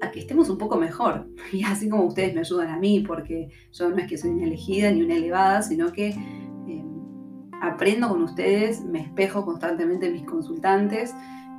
a 0.01 0.11
que 0.11 0.19
estemos 0.19 0.49
un 0.49 0.57
poco 0.57 0.77
mejor. 0.77 1.27
Y 1.53 1.63
así 1.63 1.89
como 1.89 2.05
ustedes 2.05 2.33
me 2.33 2.41
ayudan 2.41 2.69
a 2.69 2.79
mí, 2.79 3.03
porque 3.05 3.49
yo 3.71 3.89
no 3.89 3.97
es 3.97 4.07
que 4.07 4.17
soy 4.17 4.31
una 4.31 4.45
elegida 4.45 4.91
ni 4.91 5.03
una 5.03 5.15
elevada, 5.15 5.61
sino 5.61 5.91
que 5.91 6.09
eh, 6.09 6.83
aprendo 7.61 8.09
con 8.09 8.23
ustedes, 8.23 8.83
me 8.83 9.01
espejo 9.01 9.45
constantemente 9.45 10.07
en 10.07 10.13
mis 10.13 10.25
consultantes. 10.25 11.13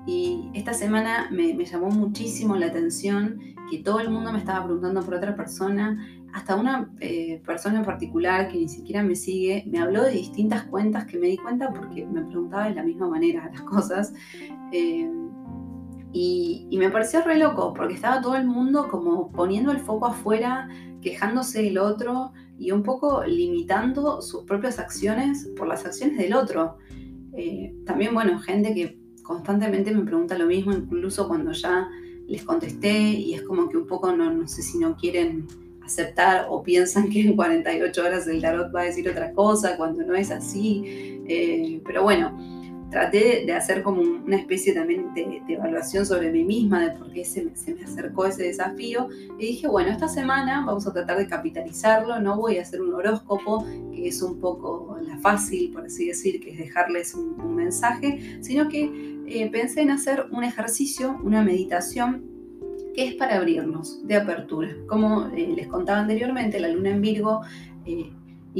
Y 0.06 0.50
esta 0.54 0.72
semana 0.72 1.28
me, 1.30 1.52
llamó 1.64 1.90
muchísimo 1.90 2.56
la 2.56 2.66
atención 2.66 3.40
que 3.70 3.78
todo 3.78 4.00
el 4.00 4.10
mundo 4.10 4.32
me 4.32 4.38
estaba 4.38 4.64
preguntando 4.64 5.02
por 5.02 5.14
otra 5.14 5.36
persona, 5.36 5.98
hasta 6.32 6.56
una 6.56 6.90
eh, 7.00 7.40
persona 7.44 7.78
en 7.78 7.84
particular 7.84 8.48
que 8.48 8.58
ni 8.58 8.68
siquiera 8.68 9.02
me 9.02 9.16
sigue, 9.16 9.64
me 9.66 9.78
habló 9.78 10.04
de 10.04 10.12
distintas 10.12 10.64
cuentas 10.64 11.06
que 11.06 11.18
me 11.18 11.28
di 11.28 11.36
cuenta 11.36 11.72
porque 11.72 12.06
me 12.06 12.22
preguntaba 12.22 12.68
de 12.68 12.74
la 12.74 12.82
misma 12.82 13.08
manera 13.08 13.50
las 13.52 13.62
cosas. 13.62 14.12
Eh, 14.72 15.10
y, 16.12 16.68
me 16.78 16.90
pareció 16.90 17.22
re 17.22 17.38
loco 17.38 17.74
porque 17.74 17.94
estaba 17.94 18.20
todo 18.20 18.36
el 18.36 18.46
mundo 18.46 18.88
como 18.88 19.30
poniendo 19.30 19.72
el 19.72 19.78
foco 19.78 20.06
afuera, 20.06 20.68
quejándose 21.02 21.62
del 21.62 21.78
otro 21.78 22.32
y 22.58 22.70
un 22.70 22.82
poco 22.82 23.24
limitando 23.24 24.22
sus 24.22 24.44
propias 24.44 24.78
acciones 24.78 25.50
por 25.56 25.66
las 25.68 25.84
acciones 25.84 26.18
del 26.18 26.34
otro. 26.34 26.76
Eh, 27.34 27.74
también, 27.84 28.14
bueno, 28.14 28.38
gente 28.38 28.74
que 28.74 28.98
constantemente 29.22 29.94
me 29.94 30.04
pregunta 30.04 30.38
lo 30.38 30.46
mismo, 30.46 30.72
incluso 30.72 31.28
cuando 31.28 31.52
ya 31.52 31.88
les 32.28 32.44
contesté 32.44 32.92
y 32.92 33.34
es 33.34 33.42
como 33.42 33.68
que 33.68 33.76
un 33.76 33.86
poco 33.86 34.14
no, 34.14 34.30
no 34.30 34.46
sé 34.46 34.62
si 34.62 34.78
no 34.78 34.96
quieren 34.96 35.46
aceptar 35.82 36.46
o 36.50 36.62
piensan 36.62 37.08
que 37.08 37.22
en 37.22 37.34
48 37.34 38.04
horas 38.04 38.28
el 38.28 38.42
tarot 38.42 38.74
va 38.74 38.82
a 38.82 38.84
decir 38.84 39.08
otra 39.08 39.32
cosa 39.32 39.76
cuando 39.76 40.04
no 40.04 40.14
es 40.14 40.30
así. 40.30 40.82
Eh, 41.26 41.80
pero 41.84 42.02
bueno, 42.02 42.57
traté 42.90 43.44
de 43.46 43.52
hacer 43.52 43.82
como 43.82 44.00
una 44.00 44.36
especie 44.36 44.72
también 44.72 45.12
de, 45.14 45.42
evaluación 45.48 46.06
sobre 46.06 46.30
mí 46.30 46.44
misma, 46.44 46.88
de 46.88 46.98
por 46.98 47.10
qué 47.12 47.24
se 47.24 47.44
me, 47.44 47.56
se 47.56 47.74
me, 47.74 47.84
acercó 47.84 48.26
ese 48.26 48.44
desafío. 48.44 49.08
Y 49.38 49.46
dije, 49.46 49.68
bueno, 49.68 49.90
esta 49.90 50.08
semana 50.08 50.64
vamos 50.64 50.86
a 50.86 50.92
tratar 50.92 51.18
de 51.18 51.26
capitalizarlo, 51.26 52.20
no 52.20 52.36
voy 52.36 52.58
a 52.58 52.62
hacer 52.62 52.80
un 52.80 52.94
horóscopo, 52.94 53.64
que 53.92 54.08
es 54.08 54.22
un 54.22 54.40
poco 54.40 54.98
la 55.02 55.18
fácil, 55.18 55.70
por 55.72 55.86
así 55.86 56.06
decir, 56.06 56.40
que 56.40 56.50
es 56.50 56.58
dejarles 56.58 57.14
un, 57.14 57.40
un 57.40 57.54
mensaje, 57.54 58.38
sino 58.40 58.68
que 58.68 59.18
eh, 59.30 59.50
pensé 59.50 59.82
en 59.82 59.90
hacer 59.90 60.26
un 60.30 60.42
ejercicio, 60.42 61.18
una 61.22 61.42
meditación 61.42 62.24
que 62.94 63.08
es 63.08 63.14
para 63.14 63.36
abrirnos, 63.36 64.06
de 64.06 64.16
apertura. 64.16 64.74
Como 64.88 65.26
eh, 65.26 65.52
les 65.54 65.68
contaba 65.68 66.00
anteriormente, 66.00 66.58
la 66.58 66.68
luna 66.68 66.90
en 66.90 67.02
Virgo 67.02 67.42
eh, 67.84 68.10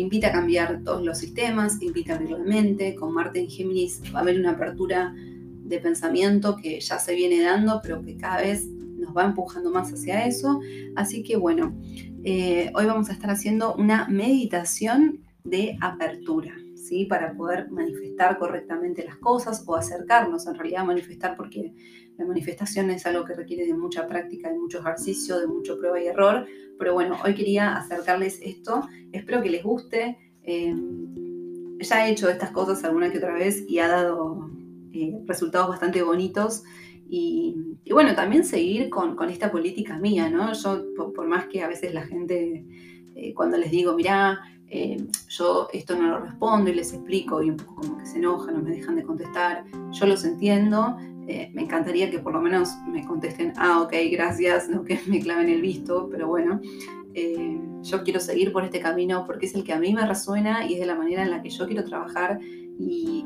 invita 0.00 0.28
a 0.28 0.32
cambiar 0.32 0.82
todos 0.84 1.04
los 1.04 1.18
sistemas, 1.18 1.80
invita 1.82 2.12
a 2.12 2.16
abrir 2.16 2.30
la 2.30 2.38
mente. 2.38 2.94
Con 2.94 3.12
Marte 3.12 3.40
en 3.40 3.48
Géminis 3.48 4.02
va 4.14 4.20
a 4.20 4.22
haber 4.22 4.38
una 4.38 4.52
apertura 4.52 5.14
de 5.16 5.78
pensamiento 5.80 6.56
que 6.56 6.80
ya 6.80 6.98
se 6.98 7.14
viene 7.14 7.42
dando, 7.42 7.80
pero 7.82 8.02
que 8.02 8.16
cada 8.16 8.40
vez 8.40 8.66
nos 8.66 9.16
va 9.16 9.24
empujando 9.24 9.70
más 9.70 9.92
hacia 9.92 10.26
eso. 10.26 10.60
Así 10.96 11.22
que 11.22 11.36
bueno, 11.36 11.74
hoy 12.24 12.86
vamos 12.86 13.10
a 13.10 13.12
estar 13.12 13.30
haciendo 13.30 13.74
una 13.74 14.08
meditación 14.08 15.20
de 15.44 15.76
apertura 15.80 16.54
para 17.08 17.34
poder 17.34 17.70
manifestar 17.70 18.38
correctamente 18.38 19.04
las 19.04 19.16
cosas 19.16 19.62
o 19.66 19.76
acercarnos 19.76 20.46
en 20.46 20.54
realidad 20.54 20.82
a 20.82 20.86
manifestar, 20.86 21.36
porque 21.36 21.74
la 22.16 22.24
manifestación 22.24 22.90
es 22.90 23.06
algo 23.06 23.24
que 23.24 23.34
requiere 23.34 23.66
de 23.66 23.74
mucha 23.74 24.06
práctica, 24.06 24.50
de 24.50 24.58
mucho 24.58 24.80
ejercicio, 24.80 25.38
de 25.38 25.46
mucho 25.46 25.78
prueba 25.78 26.00
y 26.00 26.06
error. 26.06 26.46
Pero 26.78 26.94
bueno, 26.94 27.16
hoy 27.24 27.34
quería 27.34 27.76
acercarles 27.76 28.40
esto, 28.42 28.88
espero 29.12 29.42
que 29.42 29.50
les 29.50 29.62
guste. 29.62 30.16
Eh, 30.42 30.74
ya 31.80 32.06
he 32.06 32.12
hecho 32.12 32.28
estas 32.28 32.50
cosas 32.50 32.82
alguna 32.84 33.10
que 33.10 33.18
otra 33.18 33.34
vez 33.34 33.64
y 33.68 33.78
ha 33.78 33.88
dado 33.88 34.50
eh, 34.92 35.16
resultados 35.26 35.68
bastante 35.68 36.02
bonitos 36.02 36.64
Y, 37.10 37.56
bueno, 37.90 38.14
también 38.14 38.44
seguir 38.44 38.90
con, 38.90 39.16
esta 39.30 39.50
política 39.50 39.98
mía, 39.98 40.28
¿no? 40.28 40.52
Yo, 40.52 40.84
por, 40.94 41.26
más 41.26 41.46
que 41.46 41.62
a 41.62 41.68
veces 41.68 41.94
la 41.94 42.02
gente, 42.02 42.66
eh, 43.14 43.32
cuando 43.34 43.56
les 43.56 43.70
digo, 43.70 43.94
mirá, 43.94 44.40
eh, 44.70 44.96
yo 45.28 45.68
esto 45.72 45.96
no 45.96 46.08
lo 46.08 46.20
respondo 46.20 46.70
y 46.70 46.74
les 46.74 46.92
explico 46.92 47.42
y 47.42 47.50
un 47.50 47.56
poco 47.56 47.76
como 47.76 47.98
que 47.98 48.06
se 48.06 48.18
enojan 48.18 48.56
o 48.56 48.62
me 48.62 48.70
dejan 48.70 48.96
de 48.96 49.02
contestar, 49.02 49.64
yo 49.90 50.06
los 50.06 50.24
entiendo, 50.24 50.96
eh, 51.26 51.50
me 51.54 51.62
encantaría 51.62 52.10
que 52.10 52.18
por 52.18 52.32
lo 52.32 52.40
menos 52.40 52.70
me 52.86 53.06
contesten, 53.06 53.52
ah, 53.56 53.82
ok, 53.82 53.92
gracias, 54.10 54.68
no 54.68 54.84
que 54.84 55.00
me 55.06 55.20
claven 55.20 55.48
el 55.48 55.62
visto, 55.62 56.08
pero 56.10 56.28
bueno, 56.28 56.60
yo 57.82 58.04
quiero 58.04 58.20
seguir 58.20 58.52
por 58.52 58.62
este 58.62 58.78
camino 58.78 59.24
porque 59.26 59.46
es 59.46 59.54
el 59.56 59.64
que 59.64 59.72
a 59.72 59.78
mí 59.80 59.92
me 59.92 60.06
resuena 60.06 60.64
y 60.64 60.74
es 60.74 60.80
de 60.80 60.86
la 60.86 60.94
manera 60.94 61.24
en 61.24 61.30
la 61.30 61.42
que 61.42 61.50
yo 61.50 61.66
quiero 61.66 61.84
trabajar 61.84 62.38
y 62.78 63.24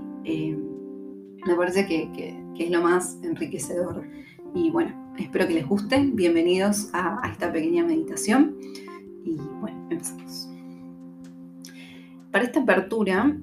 me 1.46 1.55
parece 1.55 1.87
que, 1.87 2.40
es 2.59 2.70
lo 2.70 2.81
más 2.81 3.18
enriquecedor. 3.22 4.05
Y 4.55 4.70
bueno, 4.70 5.14
espero 5.18 5.48
que 5.48 5.55
les 5.55 5.66
guste. 5.66 5.98
Bienvenidos 6.12 6.90
a, 6.92 7.20
esta 7.31 7.52
pequeña 7.52 7.85
meditación. 7.85 8.57
Para 12.33 12.47
esta 12.47 12.61
apertura, 12.61 13.37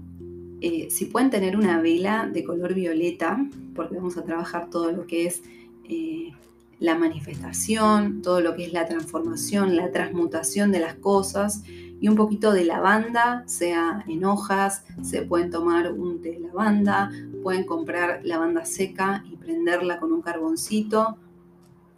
eh, 0.61 0.87
si 0.89 1.05
pueden 1.05 1.29
tener 1.29 1.55
una 1.55 1.79
vela 1.79 2.27
de 2.27 2.43
color 2.43 2.73
violeta, 2.73 3.37
porque 3.75 3.95
vamos 3.95 4.17
a 4.17 4.23
trabajar 4.23 4.71
todo 4.71 4.91
lo 4.91 5.05
que 5.05 5.27
es 5.27 5.43
eh, 5.87 6.31
la 6.79 6.97
manifestación, 6.97 8.23
todo 8.23 8.41
lo 8.41 8.55
que 8.55 8.65
es 8.65 8.73
la 8.73 8.87
transformación, 8.87 9.75
la 9.75 9.91
transmutación 9.91 10.71
de 10.71 10.79
las 10.79 10.95
cosas 10.95 11.61
y 12.01 12.07
un 12.07 12.15
poquito 12.15 12.51
de 12.51 12.65
lavanda, 12.65 13.43
sea 13.45 14.03
en 14.07 14.25
hojas, 14.25 14.85
se 15.03 15.21
pueden 15.21 15.51
tomar 15.51 15.91
un 15.91 16.19
té 16.23 16.31
de 16.31 16.39
lavanda, 16.39 17.11
pueden 17.43 17.65
comprar 17.65 18.21
lavanda 18.23 18.65
seca 18.65 19.23
y 19.31 19.35
prenderla 19.35 19.99
con 19.99 20.11
un 20.11 20.23
carboncito, 20.23 21.15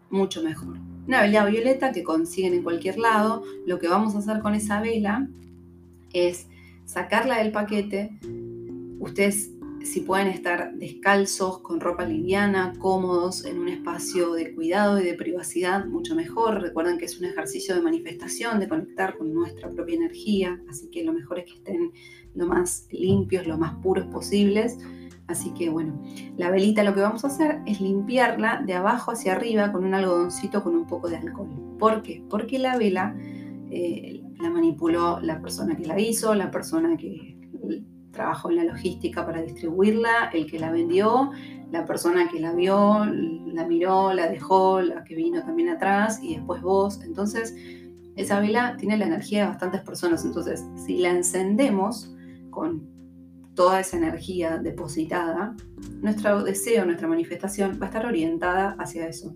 mucho 0.10 0.44
mejor. 0.44 0.76
Una 1.08 1.22
vela 1.22 1.46
violeta 1.46 1.94
que 1.94 2.04
consiguen 2.04 2.54
en 2.54 2.64
cualquier 2.64 2.98
lado, 2.98 3.44
lo 3.66 3.80
que 3.80 3.88
vamos 3.88 4.14
a 4.14 4.18
hacer 4.18 4.42
con 4.42 4.56
esa 4.56 4.82
vela 4.82 5.30
es 6.12 6.48
sacarla 6.92 7.38
del 7.38 7.54
paquete, 7.54 8.20
ustedes 9.00 9.52
si 9.82 10.02
pueden 10.02 10.28
estar 10.28 10.76
descalzos, 10.76 11.60
con 11.60 11.80
ropa 11.80 12.06
liviana, 12.06 12.74
cómodos, 12.78 13.46
en 13.46 13.60
un 13.60 13.70
espacio 13.70 14.34
de 14.34 14.54
cuidado 14.54 15.00
y 15.00 15.06
de 15.06 15.16
privacidad, 15.16 15.86
mucho 15.86 16.16
mejor. 16.16 16.62
Recuerden 16.62 17.00
que 17.00 17.06
es 17.06 17.18
un 17.18 17.26
ejercicio 17.26 17.74
de 17.74 17.82
manifestación, 17.82 18.60
de 18.60 18.68
conectar 18.68 19.18
con 19.18 19.34
nuestra 19.34 19.70
propia 19.70 19.96
energía, 19.96 20.62
así 20.70 20.90
que 20.92 21.04
lo 21.04 21.14
mejor 21.14 21.40
es 21.40 21.46
que 21.46 21.54
estén 21.54 21.94
lo 22.36 22.46
más 22.46 22.88
limpios, 22.92 23.48
lo 23.48 23.58
más 23.58 23.74
puros 23.82 24.06
posibles. 24.08 24.78
Así 25.28 25.52
que 25.52 25.70
bueno, 25.70 26.04
la 26.38 26.52
velita 26.52 26.84
lo 26.84 26.94
que 26.94 27.00
vamos 27.00 27.24
a 27.24 27.28
hacer 27.28 27.62
es 27.66 27.80
limpiarla 27.80 28.64
de 28.66 28.74
abajo 28.74 29.12
hacia 29.12 29.32
arriba 29.32 29.72
con 29.72 29.86
un 29.86 29.94
algodoncito 29.94 30.62
con 30.62 30.76
un 30.76 30.86
poco 30.86 31.10
de 31.10 31.16
alcohol. 31.16 31.50
¿Por 31.80 32.04
qué? 32.04 32.22
Porque 32.30 32.60
la 32.60 32.78
vela 32.78 33.16
eh, 33.72 34.22
la 34.40 34.50
manipuló 34.50 35.20
la 35.22 35.42
persona 35.42 35.76
que 35.76 35.86
la 35.86 36.00
hizo, 36.00 36.36
la 36.36 36.52
persona 36.52 36.98
que 36.98 37.38
trabajó 38.12 38.50
en 38.50 38.58
la 38.58 38.66
logística 38.66 39.26
para 39.26 39.42
distribuirla, 39.42 40.30
el 40.34 40.46
que 40.46 40.60
la 40.60 40.72
vendió, 40.72 41.32
la 41.72 41.86
persona 41.86 42.28
que 42.30 42.40
la 42.40 42.54
vio, 42.54 43.06
la 43.06 43.66
miró, 43.66 44.14
la 44.14 44.28
dejó, 44.28 44.82
la 44.82 45.06
que 45.06 45.16
vino 45.16 45.42
también 45.44 45.70
atrás 45.70 46.20
y 46.22 46.36
después 46.36 46.62
vos. 46.62 47.02
Entonces, 47.04 47.56
esa 48.18 48.42
vela 48.42 48.76
tiene 48.78 48.98
la 48.98 49.06
energía 49.06 49.44
de 49.44 49.48
bastantes 49.48 49.82
personas. 49.82 50.26
Entonces, 50.26 50.66
si 50.76 50.98
la 50.98 51.12
encendemos 51.12 52.14
con 52.50 52.90
toda 53.56 53.80
esa 53.80 53.98
energía 53.98 54.58
depositada, 54.58 55.56
nuestro 56.02 56.44
deseo, 56.44 56.86
nuestra 56.86 57.08
manifestación 57.08 57.80
va 57.82 57.86
a 57.86 57.90
estar 57.90 58.06
orientada 58.06 58.76
hacia 58.80 59.08
eso. 59.08 59.34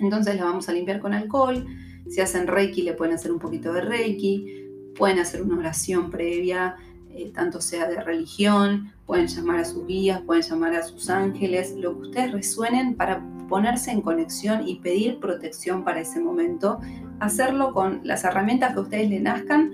Entonces 0.00 0.36
la 0.36 0.44
vamos 0.44 0.68
a 0.68 0.72
limpiar 0.72 1.00
con 1.00 1.14
alcohol. 1.14 1.64
Si 2.12 2.20
hacen 2.20 2.46
reiki, 2.46 2.82
le 2.82 2.92
pueden 2.92 3.14
hacer 3.14 3.32
un 3.32 3.38
poquito 3.38 3.72
de 3.72 3.80
reiki. 3.80 4.92
Pueden 4.96 5.18
hacer 5.18 5.42
una 5.42 5.58
oración 5.58 6.10
previa 6.10 6.76
eh, 7.14 7.30
tanto 7.34 7.60
sea 7.60 7.88
de 7.88 8.00
religión, 8.00 8.90
pueden 9.04 9.26
llamar 9.26 9.58
a 9.58 9.64
sus 9.66 9.86
guías, 9.86 10.22
pueden 10.22 10.42
llamar 10.42 10.74
a 10.74 10.82
sus 10.82 11.10
ángeles, 11.10 11.74
lo 11.76 11.94
que 11.94 12.08
ustedes 12.08 12.32
resuenen 12.32 12.94
para 12.94 13.22
ponerse 13.50 13.90
en 13.90 14.00
conexión 14.00 14.66
y 14.66 14.76
pedir 14.76 15.20
protección 15.20 15.84
para 15.84 16.00
ese 16.00 16.20
momento, 16.20 16.80
hacerlo 17.20 17.74
con 17.74 18.00
las 18.02 18.24
herramientas 18.24 18.72
que 18.72 18.80
ustedes 18.80 19.10
le 19.10 19.20
nazcan 19.20 19.70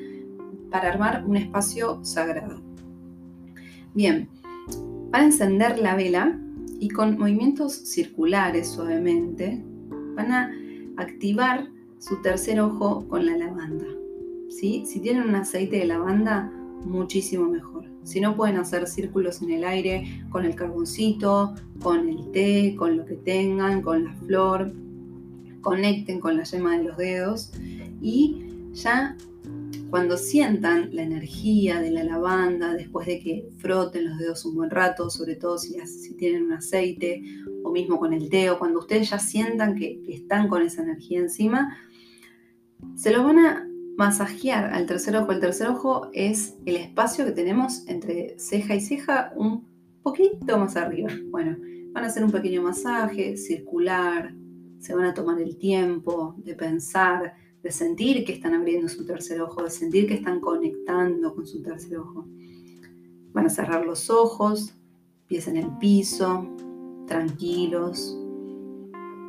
para 0.69 0.89
armar 0.89 1.25
un 1.25 1.37
espacio 1.37 2.05
sagrado. 2.05 2.61
Bien, 3.95 4.29
van 5.11 5.23
a 5.23 5.27
encender 5.27 5.79
la 5.79 5.95
vela 5.95 6.37
y 6.81 6.89
con 6.89 7.19
movimientos 7.19 7.73
circulares 7.73 8.69
suavemente 8.69 9.63
van 10.17 10.33
a 10.33 10.53
activar 10.97 11.69
su 11.99 12.21
tercer 12.23 12.61
ojo 12.61 13.07
con 13.09 13.27
la 13.27 13.37
lavanda. 13.37 13.87
¿sí? 14.49 14.85
Si 14.87 15.01
tienen 15.01 15.29
un 15.29 15.35
aceite 15.35 15.79
de 15.79 15.87
lavanda, 15.87 16.53
muchísimo 16.85 17.49
mejor. 17.49 17.85
Si 18.05 18.21
no 18.21 18.37
pueden 18.37 18.57
hacer 18.57 18.87
círculos 18.87 19.43
en 19.43 19.51
el 19.51 19.65
aire 19.65 20.25
con 20.31 20.45
el 20.45 20.55
carboncito, 20.55 21.55
con 21.83 22.09
el 22.09 22.31
té, 22.31 22.75
con 22.77 22.97
lo 22.97 23.05
que 23.05 23.17
tengan, 23.17 23.83
con 23.83 24.05
la 24.05 24.15
flor, 24.15 24.73
conecten 25.61 26.21
con 26.21 26.37
la 26.37 26.45
yema 26.45 26.79
de 26.79 26.85
los 26.85 26.97
dedos 26.97 27.53
y 28.01 28.45
ya 28.73 29.17
cuando 29.91 30.17
sientan 30.19 30.91
la 30.95 31.03
energía 31.03 31.81
de 31.81 31.91
la 31.91 32.05
lavanda, 32.05 32.75
después 32.75 33.07
de 33.07 33.21
que 33.21 33.49
froten 33.59 34.07
los 34.07 34.19
dedos 34.19 34.45
un 34.45 34.55
buen 34.55 34.71
rato, 34.71 35.09
sobre 35.09 35.35
todo 35.35 35.59
si, 35.59 35.79
si 35.87 36.15
tienen 36.15 36.45
un 36.45 36.53
aceite 36.53 37.23
o 37.65 37.71
mismo 37.71 37.99
con 37.99 38.13
el 38.13 38.29
té, 38.29 38.51
o 38.51 38.59
cuando 38.59 38.81
ustedes 38.81 39.11
ya 39.11 39.19
sientan 39.19 39.75
que, 39.77 40.03
que 40.03 40.15
están 40.15 40.49
con 40.49 40.63
esa 40.63 40.83
energía 40.83 41.21
encima, 41.21 41.77
se 42.97 43.11
lo 43.11 43.25
van 43.25 43.39
a 43.39 43.69
masajear 43.97 44.73
al 44.73 44.87
tercer 44.87 45.17
ojo. 45.17 45.33
El 45.33 45.41
tercer 45.41 45.69
ojo 45.69 46.09
es 46.13 46.57
el 46.67 46.77
espacio 46.77 47.25
que 47.25 47.33
tenemos 47.33 47.87
entre 47.89 48.39
ceja 48.39 48.75
y 48.77 48.81
ceja 48.81 49.33
un 49.37 49.67
poquito 50.03 50.59
más 50.59 50.77
arriba. 50.77 51.11
Bueno, 51.31 51.57
van 51.93 52.05
a 52.05 52.07
hacer 52.07 52.25
un 52.25 52.31
pequeño 52.31 52.63
masaje 52.63 53.37
circular, 53.37 54.35
se 54.79 54.95
van 54.95 55.07
a 55.07 55.15
tomar 55.15 55.41
el 55.41 55.59
tiempo 55.59 56.37
de 56.39 56.55
pensar, 56.55 57.35
de 57.63 57.73
sentir 57.73 58.25
que 58.25 58.33
están 58.33 58.55
abriendo 58.55 58.89
su 58.89 59.05
tercer 59.05 59.41
ojo, 59.41 59.65
de 59.65 59.71
sentir 59.71 60.07
que 60.07 60.15
están 60.15 60.41
conectando 60.41 61.35
con 61.35 61.47
su 61.47 61.61
tercer 61.61 61.99
ojo. 61.99 62.27
Van 63.33 63.47
a 63.47 63.51
cerrar 63.51 63.85
los 63.85 64.11
ojos, 64.11 64.75
pies 65.27 65.49
en 65.49 65.57
el 65.57 65.77
piso, 65.79 66.47
tranquilos. 67.07 68.17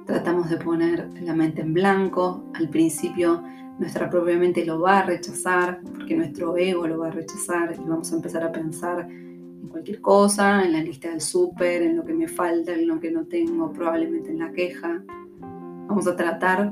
Tratamos 0.09 0.49
de 0.49 0.57
poner 0.57 1.07
la 1.21 1.35
mente 1.35 1.61
en 1.61 1.71
blanco. 1.71 2.43
Al 2.55 2.67
principio 2.67 3.43
nuestra 3.77 4.09
propia 4.09 4.39
mente 4.39 4.65
lo 4.65 4.79
va 4.79 4.97
a 4.97 5.03
rechazar, 5.03 5.81
porque 5.83 6.15
nuestro 6.15 6.57
ego 6.57 6.87
lo 6.87 6.97
va 6.97 7.09
a 7.09 7.11
rechazar 7.11 7.75
y 7.75 7.87
vamos 7.87 8.11
a 8.11 8.15
empezar 8.15 8.43
a 8.43 8.51
pensar 8.51 9.07
en 9.07 9.67
cualquier 9.69 10.01
cosa, 10.01 10.65
en 10.65 10.73
la 10.73 10.81
lista 10.81 11.09
del 11.11 11.21
súper, 11.21 11.83
en 11.83 11.95
lo 11.95 12.03
que 12.03 12.13
me 12.13 12.27
falta, 12.27 12.73
en 12.73 12.87
lo 12.87 12.99
que 12.99 13.11
no 13.11 13.25
tengo, 13.25 13.71
probablemente 13.71 14.31
en 14.31 14.39
la 14.39 14.51
queja. 14.51 15.03
Vamos 15.41 16.07
a 16.07 16.15
tratar 16.15 16.71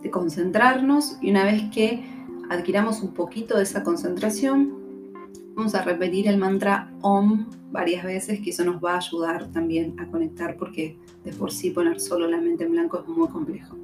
de 0.00 0.08
concentrarnos 0.08 1.18
y 1.20 1.32
una 1.32 1.42
vez 1.42 1.64
que 1.72 2.04
adquiramos 2.50 3.02
un 3.02 3.14
poquito 3.14 3.56
de 3.56 3.64
esa 3.64 3.82
concentración, 3.82 4.79
vamos 5.54 5.74
a 5.74 5.82
repetir 5.82 6.28
el 6.28 6.38
mantra 6.38 6.92
OM 7.02 7.46
varias 7.70 8.04
veces, 8.04 8.40
que 8.40 8.50
eso 8.50 8.64
nos 8.64 8.82
va 8.82 8.94
a 8.94 8.98
ayudar 8.98 9.50
también 9.52 9.98
a 9.98 10.06
conectar 10.06 10.56
porque 10.56 10.96
de 11.24 11.32
por 11.32 11.52
sí 11.52 11.70
poner 11.70 12.00
solo 12.00 12.26
la 12.26 12.40
mente 12.40 12.64
en 12.64 12.72
blanco 12.72 13.00
es 13.00 13.08
muy 13.08 13.28
complejo. 13.28 13.76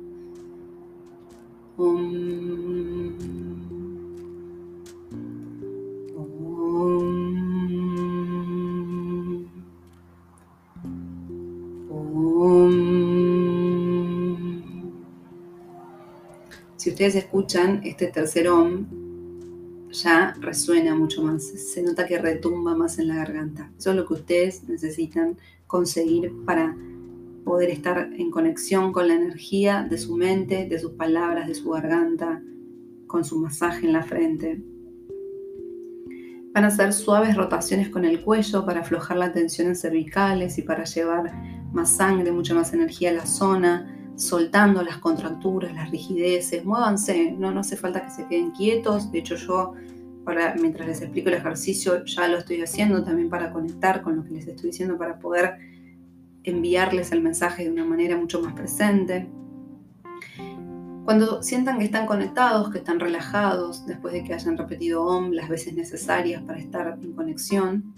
Si 16.77 16.91
ustedes 16.91 17.17
escuchan 17.17 17.81
este 17.85 18.07
tercer 18.07 18.49
om, 18.49 19.06
ya 20.03 20.35
resuena 20.41 20.95
mucho 20.95 21.23
más, 21.23 21.45
se 21.45 21.83
nota 21.83 22.07
que 22.07 22.19
retumba 22.19 22.75
más 22.75 22.99
en 22.99 23.09
la 23.09 23.17
garganta. 23.17 23.71
Eso 23.79 23.91
es 23.91 23.97
lo 23.97 24.07
que 24.07 24.15
ustedes 24.15 24.69
necesitan 24.69 25.37
conseguir 25.67 26.33
para 26.45 26.77
poder 27.45 27.71
estar 27.71 28.11
en 28.13 28.31
conexión 28.31 28.93
con 28.93 29.09
la 29.09 29.15
energía 29.15 29.87
de 29.89 29.99
su 29.99 30.17
mente, 30.17 30.67
de 30.69 30.79
sus 30.79 30.93
palabras, 30.93 31.47
de 31.47 31.55
su 31.55 31.71
garganta, 31.71 32.43
con 33.07 33.25
su 33.25 33.39
masaje 33.39 33.87
en 33.87 33.93
la 33.93 34.03
frente. 34.03 34.63
Van 36.53 36.65
a 36.65 36.69
hacer 36.69 36.93
suaves 36.93 37.37
rotaciones 37.37 37.89
con 37.89 38.05
el 38.05 38.23
cuello 38.23 38.65
para 38.65 38.81
aflojar 38.81 39.19
la 39.19 39.33
tensión 39.33 39.69
en 39.69 39.77
cervicales 39.77 40.59
y 40.59 40.63
para 40.63 40.85
llevar 40.85 41.33
más 41.73 41.97
sangre, 41.97 42.33
mucha 42.33 42.55
más 42.55 42.73
energía 42.73 43.11
a 43.11 43.15
la 43.15 43.27
zona, 43.27 43.96
soltando 44.17 44.83
las 44.83 44.99
contracturas, 44.99 45.75
las 45.75 45.91
rigideces. 45.91 46.65
Muévanse, 46.65 47.33
no, 47.33 47.53
no 47.53 47.61
hace 47.61 47.77
falta 47.77 48.03
que 48.03 48.11
se 48.11 48.27
queden 48.27 48.51
quietos. 48.51 49.13
De 49.13 49.19
hecho, 49.19 49.37
yo 49.37 49.75
para, 50.25 50.55
mientras 50.57 50.89
les 50.89 51.03
explico 51.03 51.29
el 51.29 51.37
ejercicio 51.37 52.05
ya 52.05 52.27
lo 52.27 52.39
estoy 52.39 52.61
haciendo 52.61 53.05
también 53.05 53.31
para 53.31 53.53
conectar 53.53 54.03
con 54.03 54.17
lo 54.17 54.25
que 54.25 54.31
les 54.31 54.49
estoy 54.49 54.71
diciendo, 54.71 54.99
para 54.99 55.19
poder 55.19 55.59
enviarles 56.43 57.13
el 57.13 57.23
mensaje 57.23 57.65
de 57.65 57.71
una 57.71 57.85
manera 57.85 58.17
mucho 58.17 58.41
más 58.43 58.55
presente. 58.55 59.29
Cuando 61.05 61.41
sientan 61.43 61.79
que 61.79 61.85
están 61.85 62.07
conectados, 62.07 62.71
que 62.71 62.79
están 62.79 62.99
relajados, 62.99 63.87
después 63.87 64.13
de 64.13 64.25
que 64.25 64.35
hayan 64.35 64.57
repetido 64.57 65.05
OM 65.05 65.31
las 65.31 65.49
veces 65.49 65.75
necesarias 65.75 66.43
para 66.43 66.59
estar 66.59 66.99
en 67.01 67.13
conexión, 67.13 67.95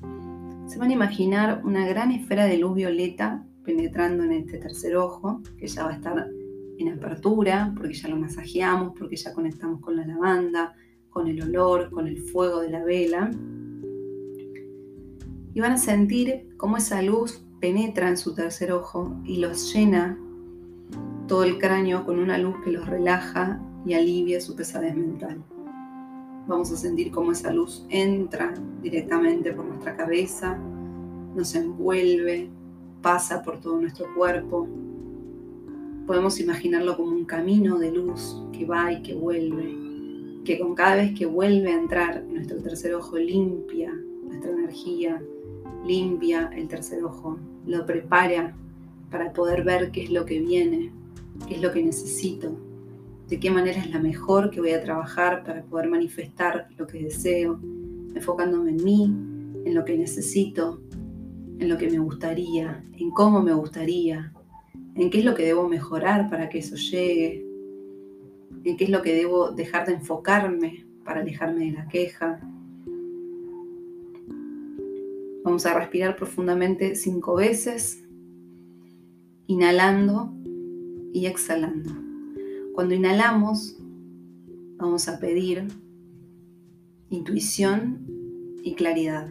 se 0.67 0.79
van 0.79 0.91
a 0.91 0.93
imaginar 0.93 1.63
una 1.65 1.87
gran 1.87 2.11
esfera 2.11 2.45
de 2.45 2.59
luz 2.59 2.75
violeta 2.75 3.43
penetrando 3.69 4.25
en 4.25 4.33
este 4.33 4.57
tercer 4.57 4.97
ojo, 4.97 5.43
que 5.59 5.67
ya 5.67 5.85
va 5.85 5.91
a 5.91 5.97
estar 5.97 6.31
en 6.79 6.89
apertura, 6.89 7.75
porque 7.77 7.93
ya 7.93 8.09
lo 8.09 8.17
masajeamos, 8.17 8.95
porque 8.99 9.17
ya 9.17 9.35
conectamos 9.35 9.83
con 9.83 9.95
la 9.95 10.07
lavanda, 10.07 10.75
con 11.11 11.29
el 11.29 11.43
olor, 11.43 11.91
con 11.91 12.07
el 12.07 12.17
fuego 12.17 12.61
de 12.61 12.71
la 12.71 12.83
vela. 12.83 13.31
Y 15.53 15.61
van 15.61 15.73
a 15.73 15.77
sentir 15.77 16.49
cómo 16.57 16.79
esa 16.79 17.03
luz 17.03 17.45
penetra 17.61 18.09
en 18.09 18.17
su 18.17 18.35
tercer 18.35 18.73
ojo 18.73 19.15
y 19.27 19.37
los 19.37 19.75
llena 19.75 20.19
todo 21.27 21.45
el 21.45 21.59
cráneo 21.59 22.07
con 22.07 22.19
una 22.19 22.39
luz 22.39 22.57
que 22.65 22.71
los 22.71 22.87
relaja 22.87 23.61
y 23.85 23.93
alivia 23.93 24.41
su 24.41 24.57
pesadez 24.57 24.97
mental. 24.97 25.45
Vamos 26.47 26.73
a 26.73 26.77
sentir 26.79 27.11
cómo 27.11 27.33
esa 27.33 27.53
luz 27.53 27.85
entra 27.91 28.55
directamente 28.81 29.53
por 29.53 29.67
nuestra 29.67 29.95
cabeza, 29.95 30.57
nos 31.35 31.55
envuelve, 31.55 32.49
pasa 33.03 33.43
por 33.43 33.61
todo 33.61 33.81
nuestro 33.81 34.07
cuerpo, 34.15 34.69
podemos 36.07 36.41
imaginarlo 36.41 36.97
como 36.97 37.11
un 37.11 37.25
camino 37.25 37.79
de 37.79 37.93
luz 37.93 38.43
que 38.53 38.65
va 38.65 38.93
y 38.93 39.03
que 39.03 39.15
vuelve, 39.15 39.77
que 40.45 40.59
con 40.59 40.75
cada 40.75 40.97
vez 40.97 41.17
que 41.17 41.27
vuelve 41.27 41.71
a 41.71 41.79
entrar 41.79 42.19
en 42.19 42.35
nuestro 42.35 42.59
tercer 42.63 42.95
ojo 42.95 43.19
limpia 43.19 43.93
nuestra 44.27 44.51
energía, 44.51 45.23
limpia 45.87 46.51
el 46.55 46.69
tercer 46.69 47.05
ojo, 47.05 47.39
lo 47.67 47.85
prepara 47.85 48.57
para 49.11 49.33
poder 49.33 49.65
ver 49.65 49.91
qué 49.91 50.05
es 50.05 50.11
lo 50.11 50.25
que 50.25 50.41
viene, 50.41 50.93
qué 51.47 51.57
es 51.57 51.63
lo 51.63 51.73
que 51.73 51.83
necesito, 51.83 52.57
de 53.29 53.39
qué 53.39 53.51
manera 53.51 53.79
es 53.79 53.91
la 53.91 53.99
mejor 53.99 54.51
que 54.51 54.61
voy 54.61 54.71
a 54.71 54.83
trabajar 54.83 55.45
para 55.45 55.63
poder 55.63 55.89
manifestar 55.89 56.69
lo 56.77 56.87
que 56.87 57.03
deseo, 57.03 57.61
enfocándome 58.15 58.71
en 58.71 58.85
mí, 58.85 59.05
en 59.65 59.75
lo 59.75 59.85
que 59.85 59.97
necesito, 59.97 60.81
en 61.59 61.69
lo 61.69 61.77
que 61.77 61.91
me 61.91 61.99
gustaría, 61.99 62.85
en 62.97 63.11
cómo 63.11 63.43
me 63.43 63.53
gustaría, 63.53 64.33
en 64.95 65.11
qué 65.11 65.19
es 65.19 65.25
lo 65.25 65.35
que 65.35 65.45
debo 65.45 65.69
mejorar 65.69 66.31
para 66.31 66.49
que 66.49 66.59
eso 66.59 66.77
llegue, 66.77 67.45
en 68.65 68.77
qué 68.77 68.85
es 68.85 68.91
lo 68.91 69.03
que 69.03 69.15
debo 69.15 69.51
dejar 69.51 69.87
de 69.87 69.95
enfocarme 69.95 70.87
para 71.05 71.21
alejarme 71.21 71.67
de 71.67 71.73
la 71.73 71.89
queja. 71.89 72.41
Vamos 75.45 75.67
a 75.67 75.75
respirar 75.75 76.17
profundamente 76.17 76.95
cinco 76.95 77.35
veces, 77.37 78.05
inhalando 79.47 80.33
y 81.13 81.27
exhalando. 81.27 81.91
Cuando 82.75 82.95
inhalamos, 82.95 83.77
vamos 84.77 85.09
a 85.09 85.19
pedir 85.19 85.67
intuición 87.11 88.07
y 88.63 88.75
claridad. 88.75 89.31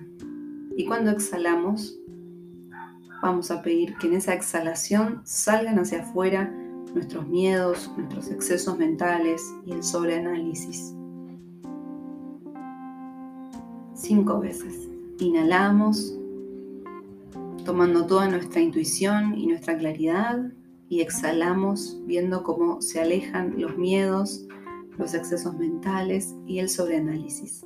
Y 0.75 0.85
cuando 0.85 1.11
exhalamos, 1.11 1.99
vamos 3.21 3.51
a 3.51 3.61
pedir 3.61 3.95
que 3.97 4.07
en 4.07 4.13
esa 4.13 4.33
exhalación 4.33 5.21
salgan 5.23 5.79
hacia 5.79 6.01
afuera 6.01 6.51
nuestros 6.93 7.27
miedos, 7.27 7.91
nuestros 7.97 8.31
excesos 8.31 8.77
mentales 8.77 9.53
y 9.65 9.71
el 9.71 9.83
sobreanálisis. 9.83 10.93
Cinco 13.93 14.39
veces. 14.39 14.89
Inhalamos, 15.19 16.17
tomando 17.65 18.05
toda 18.05 18.29
nuestra 18.29 18.61
intuición 18.61 19.37
y 19.37 19.47
nuestra 19.47 19.77
claridad 19.77 20.51
y 20.89 21.01
exhalamos 21.01 21.99
viendo 22.05 22.43
cómo 22.43 22.81
se 22.81 23.01
alejan 23.01 23.59
los 23.59 23.77
miedos, 23.77 24.45
los 24.97 25.13
excesos 25.13 25.57
mentales 25.57 26.35
y 26.45 26.59
el 26.59 26.69
sobreanálisis. 26.69 27.65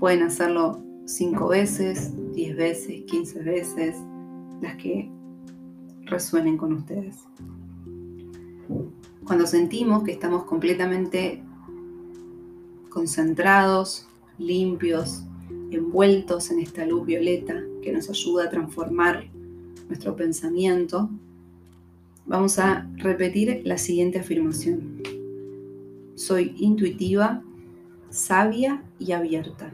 Pueden 0.00 0.22
hacerlo 0.22 0.82
cinco 1.06 1.48
veces, 1.48 2.12
10 2.34 2.56
veces, 2.56 3.02
15 3.04 3.42
veces, 3.42 3.96
las 4.60 4.76
que 4.76 5.10
resuenen 6.04 6.58
con 6.58 6.72
ustedes. 6.74 7.16
Cuando 9.24 9.46
sentimos 9.46 10.02
que 10.02 10.12
estamos 10.12 10.44
completamente 10.44 11.42
concentrados, 12.90 14.06
limpios, 14.38 15.24
envueltos 15.70 16.50
en 16.50 16.60
esta 16.60 16.84
luz 16.84 17.06
violeta 17.06 17.62
que 17.82 17.92
nos 17.92 18.10
ayuda 18.10 18.44
a 18.44 18.50
transformar 18.50 19.28
nuestro 19.88 20.16
pensamiento, 20.16 21.08
vamos 22.26 22.58
a 22.58 22.88
repetir 22.96 23.62
la 23.64 23.78
siguiente 23.78 24.18
afirmación. 24.18 25.02
Soy 26.14 26.54
intuitiva, 26.58 27.42
sabia 28.10 28.82
y 28.98 29.12
abierta. 29.12 29.72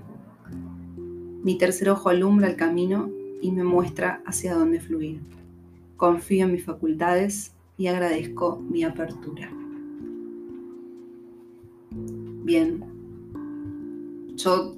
Mi 1.42 1.58
tercer 1.58 1.90
ojo 1.90 2.08
alumbra 2.08 2.48
el 2.48 2.56
camino 2.56 3.10
y 3.40 3.50
me 3.50 3.64
muestra 3.64 4.22
hacia 4.26 4.54
dónde 4.54 4.78
fluir. 4.78 5.20
Confío 5.96 6.46
en 6.46 6.52
mis 6.52 6.64
facultades 6.64 7.52
y 7.76 7.88
agradezco 7.88 8.60
mi 8.60 8.84
apertura. 8.84 9.50
Bien, 11.90 12.84
yo 14.36 14.76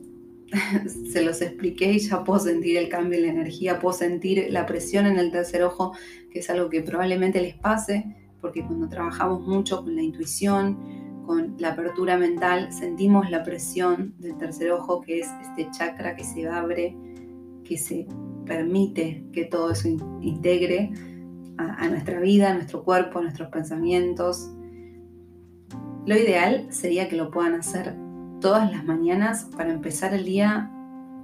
se 1.13 1.23
los 1.23 1.43
expliqué 1.43 1.93
y 1.93 1.99
ya 1.99 2.25
puedo 2.25 2.41
sentir 2.41 2.79
el 2.79 2.89
cambio 2.89 3.19
en 3.19 3.27
la 3.27 3.33
energía, 3.33 3.79
puedo 3.79 3.95
sentir 3.95 4.47
la 4.51 4.65
presión 4.65 5.05
en 5.05 5.19
el 5.19 5.31
tercer 5.31 5.63
ojo, 5.65 5.93
que 6.31 6.39
es 6.39 6.49
algo 6.49 6.71
que 6.71 6.81
probablemente 6.81 7.43
les 7.43 7.57
pase, 7.57 8.05
porque 8.41 8.65
cuando 8.65 8.89
trabajamos 8.89 9.47
mucho 9.47 9.83
con 9.83 9.95
la 9.97 10.03
intuición, 10.03 11.04
con 11.27 11.57
la 11.59 11.71
apertura 11.71 12.17
mental, 12.17 12.73
sentimos 12.73 13.31
la 13.31 13.43
presión 13.43 14.15
del 14.19 14.37
tercer 14.37 14.71
ojo, 14.71 15.01
que 15.01 15.21
es 15.21 15.29
este 15.43 15.69
chakra 15.71 16.17
que 16.17 16.25
se 16.25 16.47
abre, 16.49 16.97
que 17.65 17.79
se 17.79 18.07
permite 18.45 19.25
que 19.33 19.45
todo 19.45 19.71
eso 19.71 19.89
integre 20.21 20.93
a, 21.57 21.89
nuestra 21.89 22.21
vida, 22.21 22.51
a 22.51 22.55
nuestro 22.55 22.85
cuerpo, 22.85 23.19
a 23.19 23.23
nuestros 23.23 23.49
pensamientos. 23.49 24.51
Lo 26.07 26.17
ideal 26.17 26.67
sería 26.71 27.09
que 27.09 27.17
lo 27.17 27.31
puedan 27.31 27.55
hacer 27.55 27.95
todas 28.41 28.71
las 28.71 28.85
mañanas 28.85 29.49
para 29.57 29.73
empezar 29.73 30.13
el 30.15 30.25
día 30.25 30.71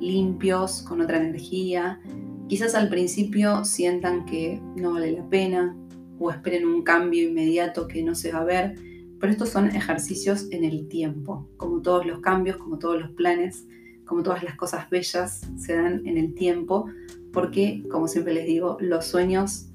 limpios, 0.01 0.83
con 0.83 1.01
otra 1.01 1.19
energía. 1.19 2.01
Quizás 2.49 2.75
al 2.75 2.89
principio 2.89 3.65
sientan 3.65 4.25
que 4.25 4.61
no 4.77 4.93
vale 4.93 5.13
la 5.13 5.29
pena 5.29 5.77
o 6.19 6.31
esperen 6.31 6.67
un 6.67 6.83
cambio 6.83 7.29
inmediato 7.29 7.87
que 7.87 8.03
no 8.03 8.15
se 8.15 8.33
va 8.33 8.41
a 8.41 8.45
ver 8.45 8.90
pero 9.21 9.33
estos 9.33 9.51
son 9.51 9.69
ejercicios 9.69 10.47
en 10.51 10.65
el 10.65 10.89
tiempo, 10.89 11.47
como 11.59 11.83
todos 11.83 12.07
los 12.07 12.21
cambios, 12.21 12.57
como 12.57 12.79
todos 12.79 12.99
los 12.99 13.11
planes, 13.11 13.67
como 14.07 14.23
todas 14.23 14.43
las 14.43 14.57
cosas 14.57 14.89
bellas 14.91 15.43
se 15.57 15.77
dan 15.77 16.07
en 16.07 16.17
el 16.17 16.35
tiempo, 16.35 16.87
porque, 17.33 17.85
como 17.91 18.09
siempre 18.09 18.35
les 18.35 18.47
digo, 18.47 18.79
los 18.81 19.07
sueños, 19.07 19.67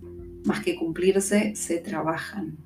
más 0.46 0.62
que 0.62 0.76
cumplirse, 0.76 1.56
se 1.56 1.78
trabajan. 1.78 2.58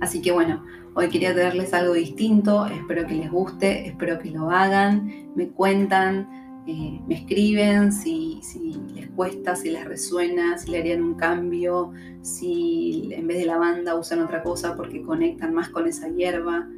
Así 0.00 0.20
que 0.20 0.32
bueno, 0.32 0.64
hoy 0.94 1.08
quería 1.10 1.32
traerles 1.34 1.72
algo 1.74 1.94
distinto, 1.94 2.66
espero 2.66 3.06
que 3.06 3.14
les 3.14 3.30
guste, 3.30 3.86
espero 3.86 4.18
que 4.18 4.30
lo 4.30 4.50
hagan, 4.50 5.30
me 5.34 5.48
cuentan 5.48 6.45
eh, 6.68 7.00
me 7.06 7.14
escriben 7.14 7.92
si, 7.92 8.40
les 8.92 9.08
cuesta, 9.10 9.54
si 9.54 9.70
les 9.70 9.84
resuena, 9.84 10.58
si 10.58 10.72
le 10.72 10.78
harían 10.78 11.02
un 11.02 11.14
cambio, 11.14 11.92
si 12.22 13.08
en 13.12 13.28
vez 13.28 13.38
de 13.38 13.44
la 13.44 13.56
banda 13.56 13.94
usan 13.94 14.20
otra 14.20 14.42
cosa 14.42 14.74
porque 14.74 15.02
conectan 15.02 15.54
más 15.54 15.68
con 15.68 15.86
esa 15.86 16.08
hierba. 16.08 16.68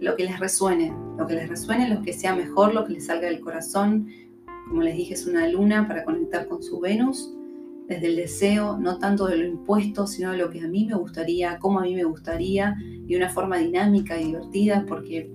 Lo 0.00 0.16
que 0.16 0.24
les 0.24 0.40
resuene, 0.40 0.92
lo 1.16 1.26
que 1.28 1.34
les 1.34 1.48
resuene, 1.48 1.88
lo 1.88 2.02
que 2.02 2.12
sea 2.12 2.34
mejor, 2.34 2.74
lo 2.74 2.84
que 2.84 2.94
les 2.94 3.06
salga 3.06 3.28
del 3.28 3.40
corazón. 3.40 4.08
Como 4.68 4.82
les 4.82 4.96
dije, 4.96 5.14
es 5.14 5.26
una 5.26 5.46
luna 5.46 5.86
para 5.86 6.04
conectar 6.04 6.48
con 6.48 6.62
su 6.62 6.80
Venus 6.80 7.32
desde 7.86 8.06
el 8.06 8.16
deseo, 8.16 8.78
no 8.78 8.98
tanto 8.98 9.26
de 9.26 9.36
lo 9.36 9.46
impuesto, 9.46 10.06
sino 10.06 10.32
de 10.32 10.38
lo 10.38 10.50
que 10.50 10.60
a 10.60 10.68
mí 10.68 10.86
me 10.86 10.94
gustaría, 10.94 11.58
cómo 11.58 11.80
a 11.80 11.82
mí 11.82 11.94
me 11.94 12.04
gustaría, 12.04 12.76
y 13.06 13.14
una 13.16 13.28
forma 13.28 13.58
dinámica 13.58 14.20
y 14.20 14.26
divertida, 14.26 14.84
porque 14.88 15.30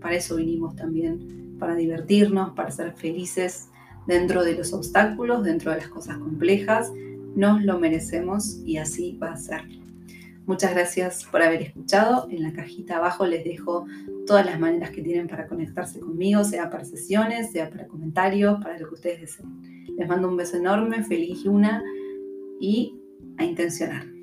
para 0.00 0.16
eso 0.16 0.36
vinimos 0.36 0.74
también 0.74 1.39
para 1.60 1.76
divertirnos, 1.76 2.50
para 2.54 2.72
ser 2.72 2.92
felices 2.94 3.68
dentro 4.06 4.42
de 4.42 4.56
los 4.56 4.72
obstáculos, 4.72 5.44
dentro 5.44 5.70
de 5.70 5.76
las 5.76 5.88
cosas 5.88 6.18
complejas. 6.18 6.90
Nos 7.36 7.62
lo 7.62 7.78
merecemos 7.78 8.60
y 8.64 8.78
así 8.78 9.16
va 9.22 9.32
a 9.32 9.36
ser. 9.36 9.62
Muchas 10.46 10.72
gracias 10.72 11.24
por 11.30 11.42
haber 11.42 11.62
escuchado. 11.62 12.26
En 12.28 12.42
la 12.42 12.52
cajita 12.52 12.96
abajo 12.96 13.24
les 13.24 13.44
dejo 13.44 13.86
todas 14.26 14.44
las 14.44 14.58
maneras 14.58 14.90
que 14.90 15.02
tienen 15.02 15.28
para 15.28 15.46
conectarse 15.46 16.00
conmigo, 16.00 16.42
sea 16.42 16.70
para 16.70 16.84
sesiones, 16.84 17.52
sea 17.52 17.70
para 17.70 17.86
comentarios, 17.86 18.60
para 18.60 18.76
lo 18.78 18.88
que 18.88 18.94
ustedes 18.94 19.20
deseen. 19.20 19.86
Les 19.96 20.08
mando 20.08 20.28
un 20.28 20.36
beso 20.36 20.56
enorme, 20.56 21.04
feliz 21.04 21.44
luna 21.44 21.84
y 22.58 22.96
a 23.38 23.44
intencionar. 23.44 24.19